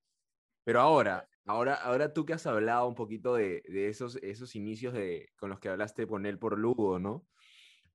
Pero 0.63 0.82
ahora, 0.82 1.28
ahora, 1.46 1.75
ahora 1.75 2.12
tú 2.13 2.25
que 2.25 2.34
has 2.34 2.46
hablado 2.48 2.88
un 2.88 2.96
poquito 2.96 3.36
de, 3.36 3.62
de 3.68 3.88
esos, 3.88 4.16
esos 4.18 4.56
inicios 4.56 4.94
de, 4.94 5.30
con 5.38 5.50
los 5.50 5.60
que 5.60 5.70
hablaste 5.70 6.08
con 6.08 6.25
él 6.25 6.38
por 6.39 6.58
Lugo, 6.58 7.00
¿no? 7.00 7.25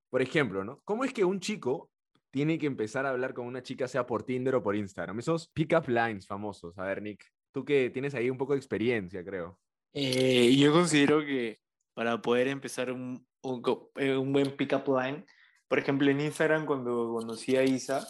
Por 0.08 0.22
ejemplo, 0.22 0.64
¿no? 0.64 0.80
¿Cómo 0.84 1.04
es 1.04 1.12
que 1.12 1.24
un 1.24 1.40
chico 1.40 1.90
tiene 2.30 2.58
que 2.58 2.66
empezar 2.66 3.06
a 3.06 3.10
hablar 3.10 3.34
con 3.34 3.46
una 3.46 3.62
chica, 3.62 3.88
sea 3.88 4.06
por 4.06 4.22
Tinder 4.22 4.54
o 4.54 4.62
por 4.62 4.76
Instagram? 4.76 5.18
Esos 5.18 5.48
pick-up 5.48 5.88
lines 5.88 6.26
famosos. 6.26 6.78
A 6.78 6.84
ver, 6.84 7.02
Nick, 7.02 7.24
tú 7.52 7.64
que 7.64 7.90
tienes 7.90 8.14
ahí 8.14 8.30
un 8.30 8.38
poco 8.38 8.52
de 8.52 8.58
experiencia, 8.58 9.24
creo. 9.24 9.60
Eh, 9.92 10.54
yo 10.56 10.72
considero 10.72 11.20
que 11.20 11.60
para 11.94 12.20
poder 12.20 12.48
empezar 12.48 12.92
un, 12.92 13.26
un, 13.42 13.62
eh, 13.96 14.16
un 14.16 14.32
buen 14.32 14.56
pick-up 14.56 14.84
line, 15.00 15.24
por 15.68 15.78
ejemplo, 15.78 16.10
en 16.10 16.20
Instagram, 16.20 16.66
cuando 16.66 17.12
conocí 17.14 17.56
a 17.56 17.64
Isa, 17.64 18.06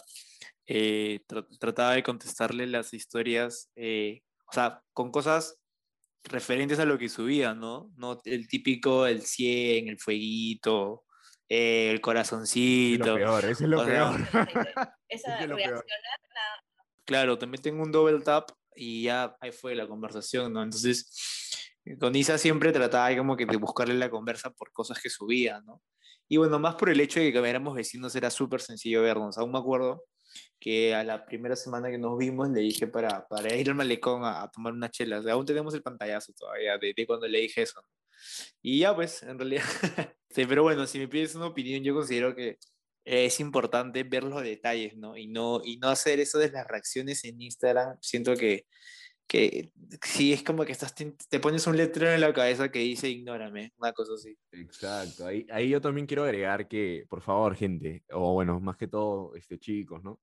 eh, 0.67 1.21
tra- 1.27 1.47
trataba 1.59 1.93
de 1.93 2.03
contestarle 2.03 2.67
las 2.67 2.93
historias, 2.93 3.71
eh, 3.75 4.21
o 4.47 4.53
sea, 4.53 4.81
con 4.93 5.11
cosas 5.11 5.59
referentes 6.23 6.79
a 6.79 6.85
lo 6.85 6.97
que 6.97 7.07
subía, 7.09 7.53
¿no? 7.53 7.91
No 7.97 8.19
el 8.25 8.47
típico, 8.47 9.05
el 9.05 9.21
100, 9.21 9.87
el 9.89 9.99
fueguito, 9.99 11.03
eh, 11.47 11.89
el 11.91 11.95
Es 11.95 12.01
corazoncito. 12.01 13.05
lo 13.05 13.15
peor, 13.15 13.45
eso 13.45 13.63
es 13.63 13.69
lo 13.69 13.81
O 13.81 13.85
sea, 13.85 14.11
peor. 14.11 14.19
Esa 15.07 15.39
Es 15.39 15.47
lo 15.47 15.55
peor. 15.55 15.69
reaccionar, 15.69 16.19
Claro, 17.05 17.37
también 17.37 17.61
tengo 17.61 17.83
un 17.83 17.91
double 17.91 18.19
tap 18.21 18.49
y 18.75 19.03
ya 19.03 19.37
ahí 19.39 19.51
fue 19.51 19.75
la 19.75 19.87
conversación, 19.87 20.51
¿no? 20.51 20.63
Entonces, 20.63 21.64
con 21.99 22.15
Isa 22.15 22.37
siempre 22.37 22.71
trataba 22.71 23.15
como 23.17 23.35
que 23.35 23.45
de 23.45 23.57
buscarle 23.57 23.93
la 23.95 24.09
conversa 24.09 24.49
por 24.51 24.71
cosas 24.71 25.01
que 25.01 25.09
subía, 25.09 25.61
¿no? 25.61 25.81
Y 26.27 26.37
bueno, 26.37 26.57
más 26.57 26.75
por 26.75 26.89
el 26.89 26.99
hecho 26.99 27.19
de 27.19 27.31
que 27.31 27.49
éramos 27.49 27.75
vecinos 27.75 28.15
era 28.15 28.31
súper 28.31 28.61
sencillo 28.61 29.03
vernos. 29.03 29.37
Aún 29.37 29.51
me 29.51 29.59
acuerdo 29.59 30.05
que 30.59 30.95
a 30.95 31.03
la 31.03 31.25
primera 31.25 31.55
semana 31.55 31.89
que 31.89 31.99
nos 31.99 32.17
vimos 32.17 32.49
le 32.49 32.61
dije 32.61 32.87
para, 32.87 33.27
para 33.27 33.55
ir 33.55 33.69
al 33.69 33.75
malecón 33.75 34.23
a, 34.23 34.41
a 34.41 34.49
tomar 34.49 34.73
unas 34.73 34.91
chelas. 34.91 35.27
Aún 35.27 35.45
tenemos 35.45 35.73
el 35.75 35.83
pantallazo 35.83 36.33
todavía 36.33 36.77
de, 36.79 36.93
de 36.95 37.05
cuando 37.05 37.27
le 37.27 37.39
dije 37.41 37.61
eso. 37.61 37.79
¿no? 37.81 37.87
Y 38.61 38.79
ya 38.79 38.95
pues, 38.95 39.23
en 39.23 39.37
realidad. 39.37 39.63
sí, 40.29 40.45
pero 40.45 40.63
bueno, 40.63 40.87
si 40.87 40.99
me 40.99 41.07
pides 41.07 41.35
una 41.35 41.47
opinión, 41.47 41.83
yo 41.83 41.93
considero 41.93 42.35
que 42.35 42.57
es 43.03 43.39
importante 43.39 44.03
ver 44.03 44.23
los 44.23 44.41
detalles, 44.41 44.97
¿no? 44.97 45.15
Y 45.15 45.27
no, 45.27 45.61
y 45.63 45.77
no 45.77 45.89
hacer 45.89 46.19
eso 46.19 46.39
de 46.39 46.51
las 46.51 46.67
reacciones 46.67 47.23
en 47.23 47.39
Instagram. 47.39 47.97
Siento 48.01 48.35
que, 48.35 48.65
que 49.27 49.71
sí, 50.03 50.33
es 50.33 50.43
como 50.43 50.65
que 50.65 50.71
estás, 50.71 50.93
te, 50.95 51.39
pones 51.39 51.65
un 51.67 51.77
letrero 51.77 52.13
en 52.13 52.21
la 52.21 52.33
cabeza 52.33 52.71
que 52.71 52.79
dice 52.79 53.09
ignórame, 53.09 53.73
una 53.77 53.93
cosa 53.93 54.13
así. 54.13 54.37
Exacto, 54.51 55.25
ahí, 55.27 55.45
ahí 55.51 55.69
yo 55.69 55.81
también 55.81 56.07
quiero 56.07 56.23
agregar 56.23 56.67
que, 56.67 57.05
por 57.09 57.21
favor, 57.21 57.55
gente, 57.55 58.03
o 58.11 58.33
bueno, 58.33 58.59
más 58.59 58.77
que 58.77 58.87
todo, 58.87 59.35
este, 59.35 59.57
chicos, 59.59 60.03
¿no? 60.03 60.19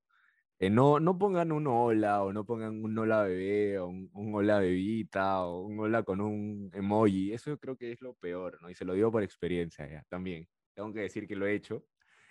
Eh, 0.59 0.69
no, 0.69 0.99
no 0.99 1.17
pongan 1.17 1.51
un 1.51 1.67
hola 1.67 2.23
o 2.23 2.31
no 2.31 2.45
pongan 2.45 2.83
un 2.85 2.97
hola 2.97 3.23
bebé 3.23 3.79
o 3.79 3.87
un, 3.87 4.09
un 4.13 4.33
hola 4.33 4.59
bebita 4.59 5.43
o 5.45 5.63
un 5.63 5.77
hola 5.79 6.03
con 6.03 6.21
un 6.21 6.71
emoji. 6.73 7.33
Eso 7.33 7.57
creo 7.57 7.75
que 7.75 7.91
es 7.91 8.01
lo 8.01 8.13
peor, 8.13 8.61
¿no? 8.61 8.69
Y 8.69 8.75
se 8.75 8.85
lo 8.85 8.93
digo 8.93 9.11
por 9.11 9.23
experiencia 9.23 9.89
ya, 9.89 10.05
también. 10.09 10.47
Tengo 10.73 10.93
que 10.93 11.01
decir 11.01 11.27
que 11.27 11.35
lo 11.35 11.45
he 11.47 11.55
hecho. 11.55 11.85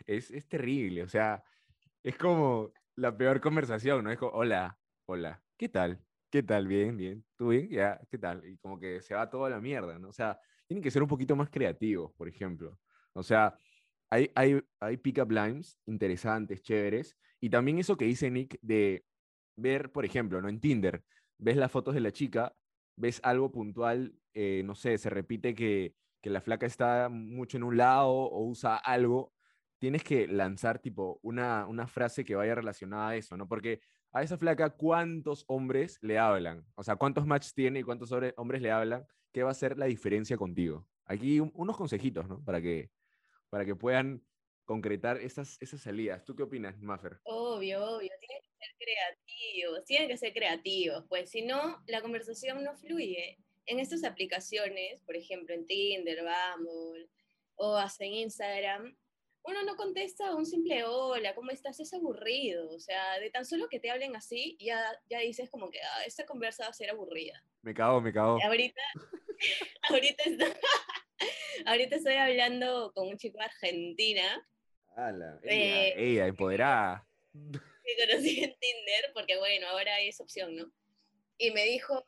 Es, 0.07 0.31
es 0.31 0.49
terrible, 0.49 1.02
o 1.02 1.09
sea, 1.09 1.45
es 2.02 2.17
como 2.17 2.73
la 2.97 3.17
peor 3.17 3.41
conversación, 3.41 4.05
¿no? 4.05 4.11
Es 4.11 4.19
como, 4.19 4.33
hola, 4.33 4.79
hola, 5.07 5.43
¿qué 5.57 5.69
tal? 5.69 6.00
¿Qué 6.33 6.43
tal? 6.43 6.67
Bien, 6.67 6.97
bien. 6.97 7.23
¿Tú 7.37 7.49
bien? 7.51 7.69
Ya, 7.69 8.01
¿qué 8.11 8.17
tal? 8.17 8.43
Y 8.47 8.57
como 8.57 8.79
que 8.81 9.03
se 9.03 9.15
va 9.15 9.29
toda 9.29 9.51
la 9.51 9.61
mierda, 9.61 9.99
¿no? 9.99 10.09
O 10.09 10.12
sea, 10.15 10.41
tienen 10.67 10.83
que 10.83 10.91
ser 10.91 11.03
un 11.03 11.09
poquito 11.09 11.37
más 11.37 11.51
creativos, 11.51 12.11
por 12.15 12.27
ejemplo. 12.27 12.81
O 13.12 13.23
sea, 13.23 13.55
hay, 14.09 14.31
hay, 14.35 14.59
hay 14.81 14.97
pick-up 14.97 15.31
lines 15.31 15.79
interesantes, 15.85 16.62
chéveres, 16.62 17.19
y 17.39 17.51
también 17.51 17.79
eso 17.79 17.99
que 17.99 18.07
dice 18.07 18.31
Nick 18.31 18.59
de 18.62 19.05
ver, 19.57 19.93
por 19.93 20.07
ejemplo, 20.07 20.41
¿no? 20.41 20.49
En 20.49 20.59
Tinder, 20.61 21.05
ves 21.37 21.59
las 21.59 21.71
fotos 21.71 21.93
de 21.95 22.01
la 22.01 22.12
chica, 22.12 22.55
ves 22.97 23.21
algo 23.25 23.53
puntual, 23.53 24.15
eh, 24.33 24.62
no 24.65 24.75
sé, 24.75 24.97
se 24.97 25.11
repite 25.11 25.55
que, 25.55 25.97
que 26.23 26.31
la 26.31 26.41
flaca 26.41 26.65
está 26.67 27.11
mucho 27.11 27.59
en 27.59 27.65
un 27.65 27.77
lado 27.77 28.09
o 28.11 28.47
usa 28.47 28.77
algo, 28.77 29.35
tienes 29.79 30.03
que 30.03 30.29
lanzar 30.29 30.79
tipo 30.79 31.19
una, 31.23 31.67
una 31.67 31.87
frase 31.87 32.25
que 32.25 32.37
vaya 32.37 32.55
relacionada 32.55 33.11
a 33.11 33.17
eso, 33.17 33.37
¿no? 33.37 33.47
Porque 33.49 33.81
a 34.12 34.23
esa 34.23 34.37
flaca, 34.38 34.71
¿cuántos 34.71 35.45
hombres 35.49 35.99
le 36.02 36.19
hablan? 36.19 36.66
O 36.75 36.83
sea, 36.83 36.97
¿cuántos 36.97 37.26
matches 37.26 37.54
tiene 37.54 37.81
y 37.81 37.83
cuántos 37.83 38.11
hombres 38.37 38.61
le 38.62 38.71
hablan? 38.71 39.07
¿Qué 39.33 39.42
va 39.42 39.50
a 39.50 39.54
ser 39.54 39.78
la 39.78 39.87
diferencia 39.87 40.37
contigo? 40.37 40.87
Aquí 41.07 41.40
un- 41.40 41.52
unos 41.54 41.76
consejitos, 41.76 42.28
¿no? 42.28 42.45
Para 42.45 42.61
que, 42.61 42.90
para 43.49 43.64
que 43.64 43.75
puedan 43.75 44.23
concretar 44.64 45.16
esas, 45.19 45.57
esas 45.61 45.81
salidas. 45.81 46.25
¿Tú 46.25 46.37
qué 46.37 46.42
opinas, 46.42 46.78
Maffer? 46.81 47.21
Obvio, 47.25 47.83
obvio, 47.97 48.11
tienen 48.21 48.42
que 48.42 48.50
ser 48.59 48.76
creativos, 48.78 49.85
tienen 49.85 50.09
que 50.09 50.16
ser 50.16 50.33
creativos, 50.33 51.04
pues 51.09 51.31
si 51.31 51.42
no, 51.42 51.83
la 51.87 52.00
conversación 52.02 52.62
no 52.62 52.75
fluye. 52.76 53.38
En 53.66 53.78
estas 53.78 54.04
aplicaciones, 54.04 55.00
por 55.07 55.16
ejemplo, 55.16 55.54
en 55.54 55.66
Tinder, 55.66 56.19
Bumble 56.23 57.09
o 57.54 57.76
hasta 57.76 58.04
en 58.04 58.12
Instagram, 58.14 58.97
uno 59.45 59.63
no 59.65 59.77
contesta 59.77 60.35
un 60.35 60.47
simple 60.47 60.85
hola, 60.85 61.35
¿cómo 61.35 61.51
estás? 61.51 61.81
Es 61.81 61.93
aburrido, 61.93 62.71
o 62.71 62.79
sea, 62.79 63.19
de 63.19 63.31
tan 63.31 63.45
solo 63.45 63.69
que 63.69 63.81
te 63.81 63.91
hablen 63.91 64.15
así, 64.17 64.57
ya, 64.61 64.81
ya 65.11 65.19
dices 65.21 65.51
como 65.51 65.71
que 65.71 65.81
ah, 65.83 66.05
esta 66.07 66.25
conversa 66.27 66.65
va 66.65 66.71
a 66.71 66.75
ser 66.75 66.91
aburrida. 66.91 67.43
Me 67.63 67.75
cago, 67.75 68.01
me 68.01 68.13
cago. 68.13 68.39
Ahorita, 68.45 68.81
ahorita, 69.91 70.23
estoy, 70.25 70.53
ahorita 71.67 71.97
estoy 71.97 72.15
hablando 72.15 72.93
con 72.95 73.09
un 73.09 73.17
chico 73.19 73.39
de 73.39 73.45
Argentina 73.45 74.49
Ala, 74.95 75.41
ella, 75.43 75.89
Eh, 75.89 75.95
ella, 75.97 76.27
empoderada. 76.27 77.07
que 77.33 78.07
conocí 78.07 78.45
en 78.45 78.55
Tinder, 78.59 79.13
porque 79.15 79.39
bueno, 79.39 79.67
ahora 79.69 79.95
hay 79.97 80.09
esa 80.09 80.23
opción, 80.23 80.55
¿no? 80.55 80.71
Y 81.39 81.51
me 81.51 81.65
dijo, 81.65 82.07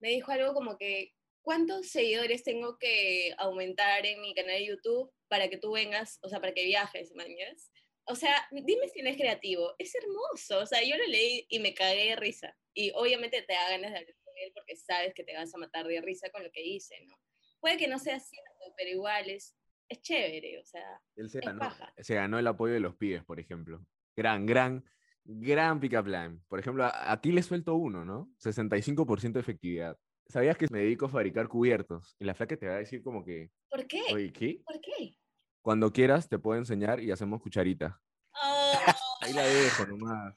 me 0.00 0.10
dijo 0.10 0.32
algo 0.32 0.52
como 0.52 0.76
que, 0.76 1.14
¿cuántos 1.40 1.88
seguidores 1.88 2.42
tengo 2.42 2.78
que 2.78 3.32
aumentar 3.38 4.04
en 4.04 4.20
mi 4.20 4.34
canal 4.34 4.56
de 4.56 4.66
YouTube 4.66 5.10
para 5.28 5.48
que 5.48 5.58
tú 5.58 5.72
vengas, 5.72 6.18
o 6.22 6.28
sea, 6.28 6.40
para 6.40 6.52
que 6.54 6.64
viajes, 6.64 7.14
mañas? 7.14 7.70
O 8.08 8.14
sea, 8.14 8.46
dime 8.52 8.88
si 8.88 9.02
no 9.02 9.10
es 9.10 9.16
creativo, 9.16 9.74
es 9.78 9.94
hermoso, 9.94 10.60
o 10.60 10.66
sea, 10.66 10.82
yo 10.82 10.96
lo 10.96 11.06
leí 11.06 11.44
y 11.48 11.58
me 11.58 11.74
cagué 11.74 12.10
de 12.10 12.16
risa. 12.16 12.56
Y 12.72 12.92
obviamente 12.94 13.42
te 13.42 13.52
da 13.52 13.70
ganas 13.70 13.90
de 13.92 13.98
hablar 13.98 14.16
con 14.24 14.34
él 14.44 14.52
porque 14.54 14.76
sabes 14.76 15.12
que 15.14 15.24
te 15.24 15.34
vas 15.34 15.52
a 15.52 15.58
matar 15.58 15.86
de 15.86 16.00
risa 16.00 16.30
con 16.30 16.42
lo 16.44 16.50
que 16.52 16.62
dice, 16.62 16.94
¿no? 17.06 17.16
Puede 17.60 17.76
que 17.78 17.88
no 17.88 17.98
sea 17.98 18.20
cierto, 18.20 18.74
pero 18.76 18.90
igual 18.90 19.28
es, 19.30 19.56
es 19.88 20.00
chévere, 20.02 20.60
o 20.60 20.64
sea, 20.64 21.00
Él 21.16 21.28
se 21.30 21.38
es 21.38 21.44
ganó, 21.46 21.58
paja. 21.58 21.92
se 21.98 22.14
ganó 22.14 22.38
el 22.38 22.46
apoyo 22.46 22.74
de 22.74 22.80
los 22.80 22.94
pibes, 22.96 23.24
por 23.24 23.40
ejemplo. 23.40 23.84
Gran, 24.14 24.46
gran, 24.46 24.84
gran 25.24 25.80
pick-up 25.80 26.06
line. 26.06 26.38
Por 26.48 26.60
ejemplo, 26.60 26.84
a, 26.84 27.10
a 27.10 27.20
ti 27.20 27.32
le 27.32 27.42
suelto 27.42 27.74
uno, 27.74 28.04
¿no? 28.04 28.30
65% 28.38 29.32
de 29.32 29.40
efectividad. 29.40 29.98
¿Sabías 30.28 30.56
que 30.56 30.66
me 30.70 30.80
dedico 30.80 31.06
a 31.06 31.08
fabricar 31.08 31.48
cubiertos? 31.48 32.16
Y 32.18 32.24
la 32.24 32.34
flaca 32.34 32.56
te 32.56 32.66
va 32.66 32.74
a 32.74 32.78
decir 32.78 33.02
como 33.02 33.24
que, 33.24 33.50
¿por 33.70 33.86
qué? 33.86 34.02
oye, 34.12 34.32
¿qué? 34.32 34.60
¿Por 34.64 34.80
qué? 34.80 35.16
Cuando 35.62 35.92
quieras 35.92 36.28
te 36.28 36.38
puedo 36.38 36.58
enseñar 36.58 37.00
y 37.00 37.10
hacemos 37.10 37.40
cucharita. 37.42 38.00
Oh, 38.34 38.72
Ahí 39.22 39.32
la 39.32 39.42
dejo 39.42 39.86
nomás. 39.86 40.34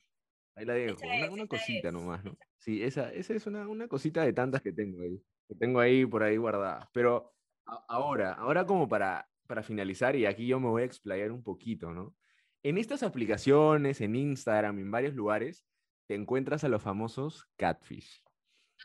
Ahí 0.56 0.66
la 0.66 0.74
dejo. 0.74 0.98
Esa 0.98 1.06
Una, 1.08 1.26
es, 1.26 1.30
una 1.32 1.48
cosita 1.48 1.88
es. 1.90 1.94
nomás, 1.94 2.24
¿no? 2.24 2.38
Sí, 2.58 2.84
esa, 2.84 3.12
esa 3.14 3.34
es 3.34 3.46
una, 3.48 3.68
una 3.68 3.88
cosita 3.88 4.24
de 4.24 4.34
tantas 4.34 4.62
que 4.62 4.72
tengo 4.74 5.02
ahí. 5.04 5.22
Que 5.48 5.56
tengo 5.56 5.80
ahí 5.80 6.06
por 6.06 6.24
ahí 6.24 6.38
guardadas. 6.38 6.88
Pero 6.94 7.34
a- 7.66 7.86
ahora, 7.88 8.34
ahora 8.34 8.66
como 8.66 8.90
para, 8.90 9.30
para 9.48 9.64
finalizar, 9.64 10.16
y 10.16 10.26
aquí 10.26 10.48
yo 10.48 10.60
me 10.60 10.68
voy 10.68 10.82
a 10.82 10.86
explayar 10.86 11.32
un 11.32 11.44
poquito, 11.44 11.92
¿no? 11.92 12.16
En 12.64 12.78
estas 12.78 13.04
aplicaciones, 13.04 14.02
en 14.02 14.16
Instagram, 14.16 14.80
en 14.80 14.92
varios 14.92 15.14
lugares, 15.14 15.66
te 16.08 16.16
encuentras 16.16 16.64
a 16.64 16.70
los 16.70 16.82
famosos 16.82 17.48
catfish. 17.56 18.24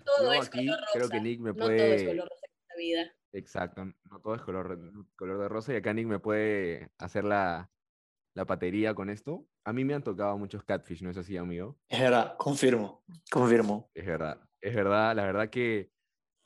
no 0.01 0.05
todo 0.19 0.33
es 0.35 0.47
aquí 0.47 0.67
color 0.67 0.81
rosa. 0.81 0.91
creo 0.93 1.09
que 1.09 1.21
Nick 1.21 1.41
me 1.41 1.51
No 1.51 1.57
todo 1.57 1.71
es 1.71 2.03
puede... 2.03 2.07
color 2.07 2.29
rosa 2.29 2.47
en 2.47 2.53
esta 2.61 2.77
vida. 2.77 3.17
Exacto, 3.35 3.85
no 3.85 4.21
todo 4.21 4.37
es 4.37 4.43
color, 4.43 4.79
color 5.17 5.39
de 5.39 5.49
rosa 5.49 5.73
y 5.73 5.77
acá 5.77 5.93
Nick 5.93 6.07
me 6.07 6.21
puede 6.21 6.93
hacer 6.99 7.25
la, 7.25 7.69
la 8.35 8.47
patería 8.47 8.95
con 8.95 9.11
esto. 9.11 9.49
A 9.65 9.73
mí 9.73 9.85
me 9.85 9.95
han 9.95 10.05
tocado 10.05 10.39
muchos 10.39 10.63
catfish, 10.63 11.03
¿no 11.03 11.11
es 11.11 11.17
así, 11.17 11.37
amigo? 11.37 11.77
Es 11.89 12.01
verdad, 12.01 12.37
confirmo, 12.39 13.05
confirmo. 13.31 13.91
Es 13.93 14.07
verdad, 14.07 14.41
es 14.61 14.75
verdad, 14.75 15.17
la 15.17 15.25
verdad 15.25 15.51
que 15.51 15.91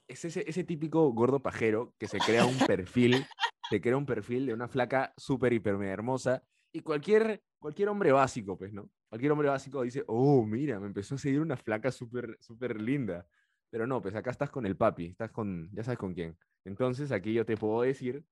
es 0.08 0.24
ese, 0.24 0.48
ese 0.48 0.64
típico 0.64 1.12
gordo 1.12 1.40
pajero 1.42 1.94
que 1.98 2.08
se 2.08 2.18
crea 2.18 2.46
un 2.46 2.58
perfil, 2.66 3.26
se 3.68 3.80
crea 3.82 3.98
un 3.98 4.06
perfil 4.06 4.46
de 4.46 4.54
una 4.54 4.66
flaca 4.66 5.12
súper, 5.18 5.52
hiper, 5.52 5.76
mega 5.76 5.92
hermosa 5.92 6.42
y 6.72 6.80
cualquier, 6.80 7.44
cualquier 7.58 7.90
hombre 7.90 8.12
básico, 8.12 8.56
pues, 8.56 8.72
¿no? 8.72 8.90
cualquier 9.08 9.32
hombre 9.32 9.48
básico 9.48 9.82
dice, 9.82 10.04
oh, 10.06 10.44
mira, 10.44 10.78
me 10.80 10.86
empezó 10.86 11.14
a 11.14 11.18
seguir 11.18 11.40
una 11.40 11.56
flaca 11.56 11.90
súper, 11.90 12.36
súper 12.40 12.80
linda. 12.80 13.26
Pero 13.70 13.86
no, 13.86 14.00
pues 14.00 14.14
acá 14.14 14.30
estás 14.30 14.50
con 14.50 14.66
el 14.66 14.76
papi, 14.76 15.06
estás 15.06 15.30
con, 15.30 15.70
ya 15.72 15.82
sabes 15.82 15.98
con 15.98 16.14
quién. 16.14 16.36
Entonces 16.64 17.12
aquí 17.12 17.32
yo 17.32 17.44
te 17.44 17.56
puedo 17.56 17.82
decir 17.82 18.24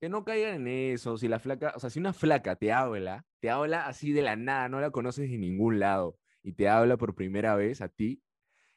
que 0.00 0.08
no 0.08 0.24
caigan 0.24 0.66
en 0.66 0.92
eso. 0.92 1.16
Si 1.16 1.28
la 1.28 1.38
flaca, 1.38 1.72
o 1.76 1.80
sea, 1.80 1.90
si 1.90 1.98
una 2.00 2.12
flaca 2.12 2.56
te 2.56 2.72
habla, 2.72 3.24
te 3.40 3.50
habla 3.50 3.86
así 3.86 4.12
de 4.12 4.22
la 4.22 4.36
nada, 4.36 4.68
no 4.68 4.80
la 4.80 4.90
conoces 4.90 5.30
de 5.30 5.38
ningún 5.38 5.78
lado 5.78 6.18
y 6.42 6.52
te 6.52 6.68
habla 6.68 6.96
por 6.96 7.14
primera 7.14 7.54
vez 7.56 7.80
a 7.80 7.88
ti, 7.88 8.22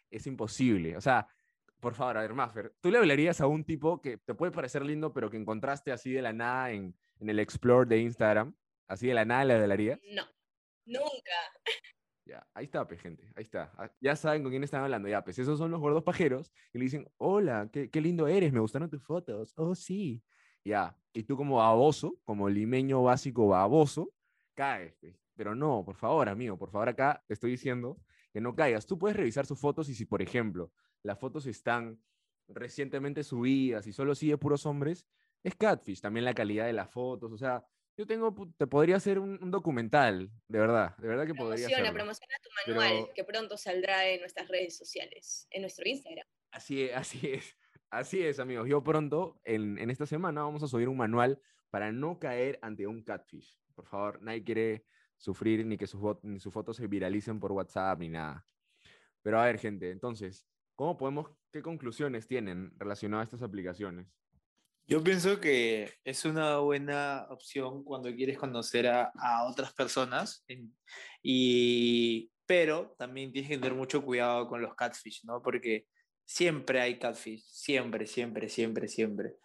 es 0.09 0.25
imposible. 0.27 0.95
O 0.95 1.01
sea, 1.01 1.27
por 1.79 1.95
favor, 1.95 2.17
a 2.17 2.21
ver, 2.21 2.33
Maffer, 2.33 2.73
¿tú 2.81 2.89
le 2.89 2.97
hablarías 2.97 3.41
a 3.41 3.47
un 3.47 3.63
tipo 3.63 4.01
que 4.01 4.17
te 4.17 4.33
puede 4.33 4.51
parecer 4.51 4.83
lindo, 4.83 5.13
pero 5.13 5.29
que 5.29 5.37
encontraste 5.37 5.91
así 5.91 6.11
de 6.11 6.21
la 6.21 6.33
nada 6.33 6.71
en, 6.71 6.95
en 7.19 7.29
el 7.29 7.39
Explore 7.39 7.87
de 7.87 7.99
Instagram? 7.99 8.55
¿Así 8.87 9.07
de 9.07 9.13
la 9.13 9.25
nada 9.25 9.45
le 9.45 9.53
hablarías? 9.53 9.99
No, 10.11 10.23
nunca. 10.85 11.37
Ya, 12.27 12.45
ahí 12.53 12.65
está, 12.65 12.85
pues, 12.85 12.99
gente, 12.99 13.31
ahí 13.37 13.43
está. 13.43 13.71
Ah, 13.77 13.89
Ya 14.01 14.13
saben 14.17 14.43
con 14.43 14.51
quién 14.51 14.63
están 14.63 14.83
hablando. 14.83 15.07
Ya, 15.07 15.23
pues, 15.23 15.39
esos 15.39 15.57
son 15.57 15.71
los 15.71 15.79
gordos 15.79 16.03
pajeros 16.03 16.51
y 16.73 16.77
le 16.77 16.83
dicen, 16.83 17.09
hola, 17.15 17.69
qué, 17.71 17.89
qué 17.89 18.01
lindo 18.01 18.27
eres, 18.27 18.51
me 18.51 18.59
gustaron 18.59 18.89
tus 18.89 19.01
fotos. 19.01 19.53
Oh, 19.55 19.73
sí. 19.73 20.21
Ya, 20.65 20.97
y 21.13 21.23
tú 21.23 21.37
como 21.37 21.57
baboso, 21.57 22.19
como 22.25 22.49
limeño 22.49 23.01
básico 23.01 23.47
baboso, 23.47 24.13
caes. 24.55 24.99
Pero 25.35 25.55
no, 25.55 25.85
por 25.85 25.95
favor, 25.95 26.27
amigo, 26.27 26.57
por 26.57 26.69
favor, 26.69 26.89
acá 26.89 27.23
te 27.27 27.33
estoy 27.33 27.51
diciendo 27.51 28.01
que 28.33 28.41
no 28.41 28.53
caigas. 28.55 28.85
Tú 28.85 28.97
puedes 28.99 29.15
revisar 29.15 29.45
sus 29.45 29.57
fotos 29.59 29.87
y 29.87 29.95
si, 29.95 30.05
por 30.05 30.21
ejemplo, 30.21 30.73
las 31.03 31.17
fotos 31.17 31.45
están 31.45 32.01
recientemente 32.49 33.23
subidas 33.23 33.87
y 33.87 33.93
solo 33.93 34.15
sigue 34.15 34.37
puros 34.37 34.65
hombres, 34.65 35.07
es 35.43 35.55
catfish. 35.55 36.01
También 36.01 36.25
la 36.25 36.33
calidad 36.33 36.65
de 36.65 36.73
las 36.73 36.89
fotos, 36.89 37.31
o 37.31 37.37
sea, 37.37 37.63
yo 37.97 38.05
tengo, 38.05 38.33
te 38.57 38.67
podría 38.67 38.95
hacer 38.97 39.19
un, 39.19 39.39
un 39.41 39.51
documental, 39.51 40.29
de 40.47 40.59
verdad, 40.59 40.95
de 40.97 41.07
verdad 41.07 41.25
que 41.25 41.33
podría 41.33 41.65
Promociona, 41.67 41.83
hacerlo. 41.89 41.97
promociona 41.97 42.35
tu 42.43 42.49
manual, 42.73 42.93
Pero- 43.03 43.13
que 43.15 43.23
pronto 43.23 43.57
saldrá 43.57 44.07
en 44.07 44.19
nuestras 44.21 44.47
redes 44.47 44.77
sociales, 44.77 45.47
en 45.49 45.61
nuestro 45.61 45.83
Instagram. 45.87 46.27
Así 46.51 46.83
es, 46.83 46.95
así 46.95 47.29
es, 47.31 47.57
así 47.89 48.21
es, 48.23 48.39
amigos. 48.39 48.67
Yo 48.69 48.83
pronto, 48.83 49.41
en, 49.43 49.77
en 49.79 49.89
esta 49.89 50.05
semana, 50.05 50.43
vamos 50.43 50.61
a 50.63 50.67
subir 50.67 50.87
un 50.87 50.97
manual 50.97 51.41
para 51.69 51.91
no 51.91 52.19
caer 52.19 52.59
ante 52.61 52.87
un 52.87 53.03
catfish. 53.03 53.59
Por 53.75 53.85
favor, 53.85 54.21
nadie 54.21 54.43
quiere 54.43 54.85
sufrir 55.17 55.65
ni 55.65 55.77
que 55.77 55.87
sus, 55.87 55.99
ni 56.23 56.39
sus 56.39 56.53
fotos 56.53 56.77
se 56.77 56.87
viralicen 56.87 57.39
por 57.39 57.51
WhatsApp 57.51 57.99
ni 57.99 58.09
nada. 58.09 58.45
Pero 59.23 59.39
a 59.39 59.45
ver, 59.45 59.57
gente, 59.59 59.89
entonces, 59.91 60.47
¿cómo 60.75 60.95
podemos, 60.97 61.31
qué 61.51 61.61
conclusiones 61.61 62.27
tienen 62.27 62.71
relacionadas 62.77 63.23
a 63.25 63.27
estas 63.27 63.41
aplicaciones? 63.41 64.07
Yo 64.89 65.03
pienso 65.03 65.41
que 65.41 65.91
es 66.05 66.23
una 66.23 66.59
buena 66.59 67.27
opción 67.29 67.83
cuando 67.83 68.13
quieres 68.15 68.37
conocer 68.37 68.87
a, 68.87 69.11
a 69.15 69.45
otras 69.45 69.73
personas, 69.73 70.45
en- 70.47 70.73
y, 71.21 72.31
pero 72.45 72.95
también 72.97 73.33
tienes 73.33 73.49
que 73.49 73.57
tener 73.57 73.73
mucho 73.73 74.01
cuidado 74.01 74.47
con 74.47 74.61
los 74.61 74.75
catfish, 74.75 75.25
¿no? 75.25 75.41
Porque 75.41 75.87
siempre 76.25 76.79
hay 76.79 76.97
catfish, 76.99 77.43
siempre, 77.43 78.07
siempre, 78.07 78.47
siempre, 78.47 78.87
siempre. 78.87 79.35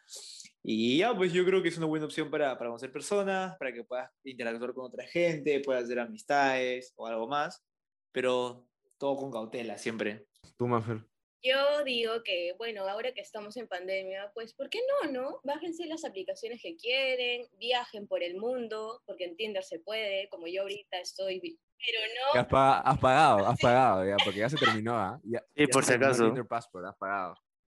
Y 0.63 0.99
ya, 0.99 1.13
pues 1.13 1.33
yo 1.33 1.45
creo 1.45 1.61
que 1.61 1.71
es 1.71 1.77
una 1.79 1.87
buena 1.87 2.07
opción 2.07 2.31
para, 2.31 2.57
para 2.57 2.71
conocer 2.71 2.93
personas, 2.93 3.57
para 3.59 3.73
que 3.73 3.83
puedas 3.83 4.11
interactuar 4.23 4.73
con 4.73 4.87
otra 4.87 5.05
gente, 5.09 5.59
puedas 5.59 5.85
hacer 5.85 5.99
amistades 5.99 6.93
o 6.95 7.05
algo 7.09 7.27
más, 7.27 7.65
pero 8.13 8.69
todo 8.97 9.17
con 9.17 9.33
cautela, 9.33 9.77
siempre. 9.77 10.27
¿Tú, 10.57 10.69
Maffer? 10.69 11.05
Yo 11.43 11.83
digo 11.85 12.23
que, 12.23 12.55
bueno, 12.57 12.89
ahora 12.89 13.13
que 13.13 13.21
estamos 13.21 13.57
en 13.57 13.67
pandemia, 13.67 14.31
pues, 14.33 14.55
¿por 14.55 14.71
qué 14.71 14.79
no, 15.03 15.11
no? 15.11 15.41
Bájense 15.43 15.87
las 15.87 16.05
aplicaciones 16.05 16.61
que 16.63 16.77
quieren, 16.77 17.49
viajen 17.59 18.07
por 18.07 18.23
el 18.23 18.37
mundo, 18.37 19.03
porque 19.07 19.25
en 19.25 19.37
Tinder 19.37 19.65
se 19.65 19.81
puede, 19.81 20.29
como 20.29 20.47
yo 20.47 20.63
ahorita 20.63 20.99
estoy, 21.01 21.41
pero 21.41 21.99
Ya 22.35 22.41
Has, 22.41 22.47
no, 22.47 22.49
pa- 22.49 22.79
has 22.81 22.99
pagado, 23.01 23.47
has 23.47 23.59
pagado, 23.61 24.07
ya, 24.07 24.17
porque 24.25 24.39
ya 24.39 24.49
se 24.49 24.57
terminó, 24.57 24.95
¿ah? 24.97 25.21
Ya- 25.25 25.41
Sí, 25.57 25.67
ya 25.67 25.73
por 25.73 25.85
si 25.85 25.93
acaso. 25.95 26.25
Tinder 26.27 26.47
Passport, 26.47 26.87
has 26.87 26.97
pagado. 26.97 27.35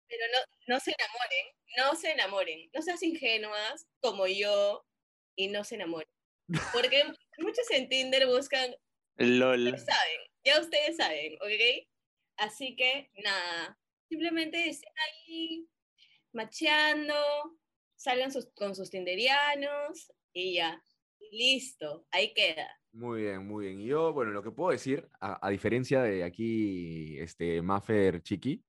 pero 0.09 0.23
no, 0.33 0.73
no 0.75 0.79
se 0.81 0.91
enamoren, 0.91 1.45
no 1.77 1.95
se 1.95 2.11
enamoren, 2.11 2.69
no 2.73 2.81
seas 2.81 3.01
ingenuas 3.01 3.87
como 4.01 4.27
yo 4.27 4.85
y 5.37 5.47
no 5.47 5.63
se 5.63 5.75
enamoren. 5.75 6.07
Porque 6.73 7.03
muchos 7.37 7.71
en 7.71 7.87
Tinder 7.87 8.27
buscan 8.27 8.75
LOL. 9.15 9.67
Ustedes 9.67 9.85
saben, 9.85 10.19
ya 10.43 10.59
ustedes 10.59 10.97
saben, 10.97 11.35
¿ok? 11.35 11.87
Así 12.37 12.75
que 12.75 13.11
nada, 13.23 13.77
simplemente 14.09 14.69
estén 14.69 14.93
ahí 14.97 15.67
macheando, 16.33 17.13
salgan 17.95 18.31
sus- 18.31 18.51
con 18.53 18.75
sus 18.75 18.89
tinderianos 18.89 20.11
y 20.33 20.55
ya, 20.55 20.83
listo, 21.31 22.05
ahí 22.11 22.33
queda. 22.33 22.67
Muy 22.91 23.23
bien, 23.23 23.47
muy 23.47 23.65
bien. 23.65 23.79
Y 23.81 23.85
yo, 23.87 24.13
bueno, 24.13 24.31
lo 24.31 24.43
que 24.43 24.51
puedo 24.51 24.71
decir, 24.71 25.07
a, 25.19 25.49
diferencia 25.49 26.03
de 26.03 26.23
aquí, 26.23 27.17
este, 27.19 27.61
Maffer 27.61 28.21
Chiqui, 28.21 28.63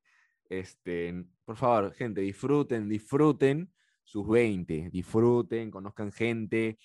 este, 0.48 1.24
por 1.44 1.56
favor, 1.56 1.92
gente, 1.94 2.20
disfruten, 2.20 2.88
disfruten 2.88 3.70
sus 4.02 4.26
20, 4.26 4.88
disfruten, 4.90 5.70
conozcan 5.70 6.10
gente, 6.12 6.78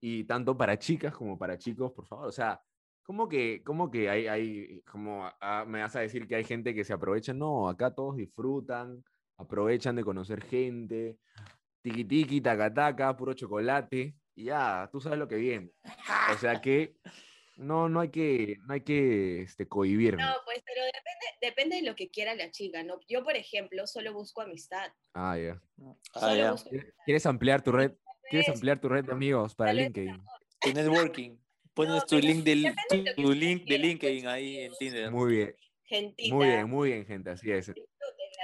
y 0.00 0.24
tanto 0.24 0.56
para 0.56 0.78
chicas 0.78 1.14
como 1.14 1.38
para 1.38 1.56
chicos, 1.56 1.92
por 1.92 2.06
favor, 2.06 2.28
o 2.28 2.32
sea, 2.32 2.60
¿cómo 3.06 3.28
que, 3.28 3.62
cómo 3.64 3.88
que 3.90 4.10
hay, 4.10 4.26
hay, 4.26 4.80
como 4.90 5.30
me 5.68 5.80
vas 5.80 5.94
a 5.94 6.00
decir 6.00 6.26
que 6.26 6.34
hay 6.34 6.44
gente 6.44 6.74
que 6.74 6.84
se 6.84 6.92
aprovecha? 6.92 7.32
No, 7.32 7.68
acá 7.68 7.94
todos 7.94 8.16
disfrutan, 8.16 9.04
aprovechan 9.36 9.94
de 9.94 10.02
conocer 10.02 10.42
gente, 10.42 11.16
tiki 11.82 12.04
tiki, 12.04 12.40
taca 12.40 12.74
taca, 12.74 13.16
puro 13.16 13.32
chocolate, 13.32 14.16
y 14.34 14.44
ya, 14.44 14.88
tú 14.90 15.00
sabes 15.00 15.20
lo 15.20 15.28
que 15.28 15.36
viene. 15.36 15.70
O 16.34 16.38
sea 16.38 16.60
que 16.60 16.96
no, 17.56 17.88
no 17.88 18.00
hay 18.00 18.08
que, 18.08 18.58
no 18.66 18.74
hay 18.74 18.80
que 18.80 19.42
este, 19.42 19.68
cohibirnos. 19.68 20.26
No, 20.28 20.34
pues, 20.44 20.62
pero 20.66 20.84
depende, 20.84 21.26
depende 21.40 21.76
de 21.76 21.82
lo 21.82 21.94
que 21.94 22.10
quiera 22.10 22.34
la 22.34 22.50
chica, 22.50 22.82
¿no? 22.82 22.98
Yo, 23.08 23.22
por 23.22 23.36
ejemplo, 23.36 23.86
solo 23.86 24.12
busco 24.12 24.42
amistad. 24.42 24.92
Ah, 25.14 25.38
ya. 25.38 25.62
Ah, 26.14 26.50
busco 26.50 26.70
¿Quieres- 26.70 26.94
¿Quieres 27.04 27.26
ampliar 27.26 27.62
tu 27.62 27.70
red? 27.70 27.92
¿Quieres 28.28 28.48
ampliar 28.48 28.80
tu 28.80 28.88
red 28.88 29.04
de 29.04 29.12
amigos 29.12 29.54
para 29.54 29.72
LinkedIn? 29.72 30.20
Tu 30.60 30.72
networking. 30.72 31.38
Pones 31.76 31.94
No, 31.94 32.06
tu 32.06 32.18
link 32.18 32.42
de, 32.42 32.54
li- 32.56 32.62
depende 32.64 32.86
de 32.90 32.98
lo 33.10 33.14
que 33.16 33.22
tu 33.22 33.32
link 33.32 33.64
de 33.68 33.78
LinkedIn 33.78 34.26
ahí 34.26 34.56
en. 34.60 34.72
Tinder. 34.78 35.10
Muy 35.12 35.32
bien, 35.36 35.54
Gentita, 35.84 36.34
muy 36.34 36.46
bien, 36.46 36.68
muy 36.70 36.88
bien, 36.90 37.06
gente, 37.06 37.30
así 37.30 37.50
es. 37.52 37.66
disfruten 37.66 37.86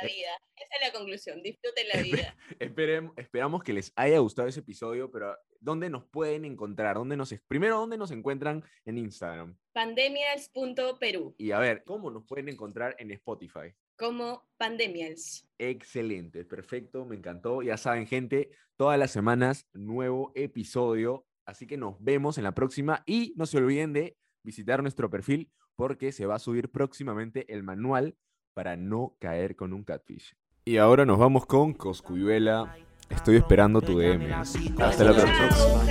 la 0.01 0.07
vida. 0.07 0.29
Esa 0.55 0.77
es 0.77 0.93
la 0.93 0.99
conclusión, 0.99 1.43
disfruten 1.43 1.89
la 1.93 2.03
vida. 2.03 2.37
Esperem- 2.61 3.13
esperamos 3.17 3.65
que 3.65 3.73
les 3.73 3.93
haya 3.97 4.19
gustado 4.19 4.47
ese 4.49 4.61
episodio, 4.61 5.11
pero 5.11 5.35
¿dónde 5.59 5.91
nos 5.91 6.05
pueden 6.11 6.45
encontrar? 6.45 6.95
¿Dónde 6.97 7.17
nos, 7.17 7.35
primero, 7.49 7.79
¿dónde 7.79 7.97
nos 7.97 8.11
encuentran 8.13 8.63
en 8.85 8.99
Instagram? 8.99 9.57
Pandemials.peru, 9.73 11.35
Y 11.39 11.51
a 11.53 11.59
ver, 11.59 11.83
¿cómo 11.85 12.11
nos 12.11 12.25
pueden 12.27 12.49
encontrar 12.49 12.95
en 12.99 13.11
Spotify? 13.13 13.73
como 13.97 14.49
Pandemials. 14.57 15.47
Excelente, 15.59 16.45
perfecto, 16.45 17.05
me 17.07 17.15
encantó. 17.17 17.63
Ya 17.63 17.77
saben, 17.77 18.07
gente, 18.07 18.51
todas 18.77 18.99
las 18.99 19.13
semanas 19.13 19.67
nuevo 19.73 20.33
episodio. 20.35 21.25
Así 21.47 21.67
que 21.67 21.77
nos 21.77 21.97
vemos 22.01 22.39
en 22.39 22.45
la 22.45 22.53
próxima 22.53 23.03
y 23.07 23.33
no 23.37 23.47
se 23.47 23.59
olviden 23.59 23.93
de 23.93 24.17
visitar 24.45 24.83
nuestro 24.83 25.11
perfil 25.11 25.51
porque 25.77 26.13
se 26.13 26.27
va 26.27 26.37
a 26.37 26.39
subir 26.39 26.71
próximamente 26.71 27.53
el 27.53 27.63
manual 27.63 28.17
para 28.55 28.77
no 28.77 29.17
caer 29.19 29.57
con 29.57 29.73
un 29.73 29.85
catfish. 29.85 30.37
Y 30.65 30.77
ahora 30.77 31.05
nos 31.05 31.19
vamos 31.19 31.47
con 31.47 31.73
Coscuyuela. 31.73 32.77
Estoy 33.09 33.37
esperando 33.37 33.83
tu 33.83 33.99
DM. 33.99 34.33
Hasta 34.33 35.05
la 35.05 35.13
próxima. 35.13 35.83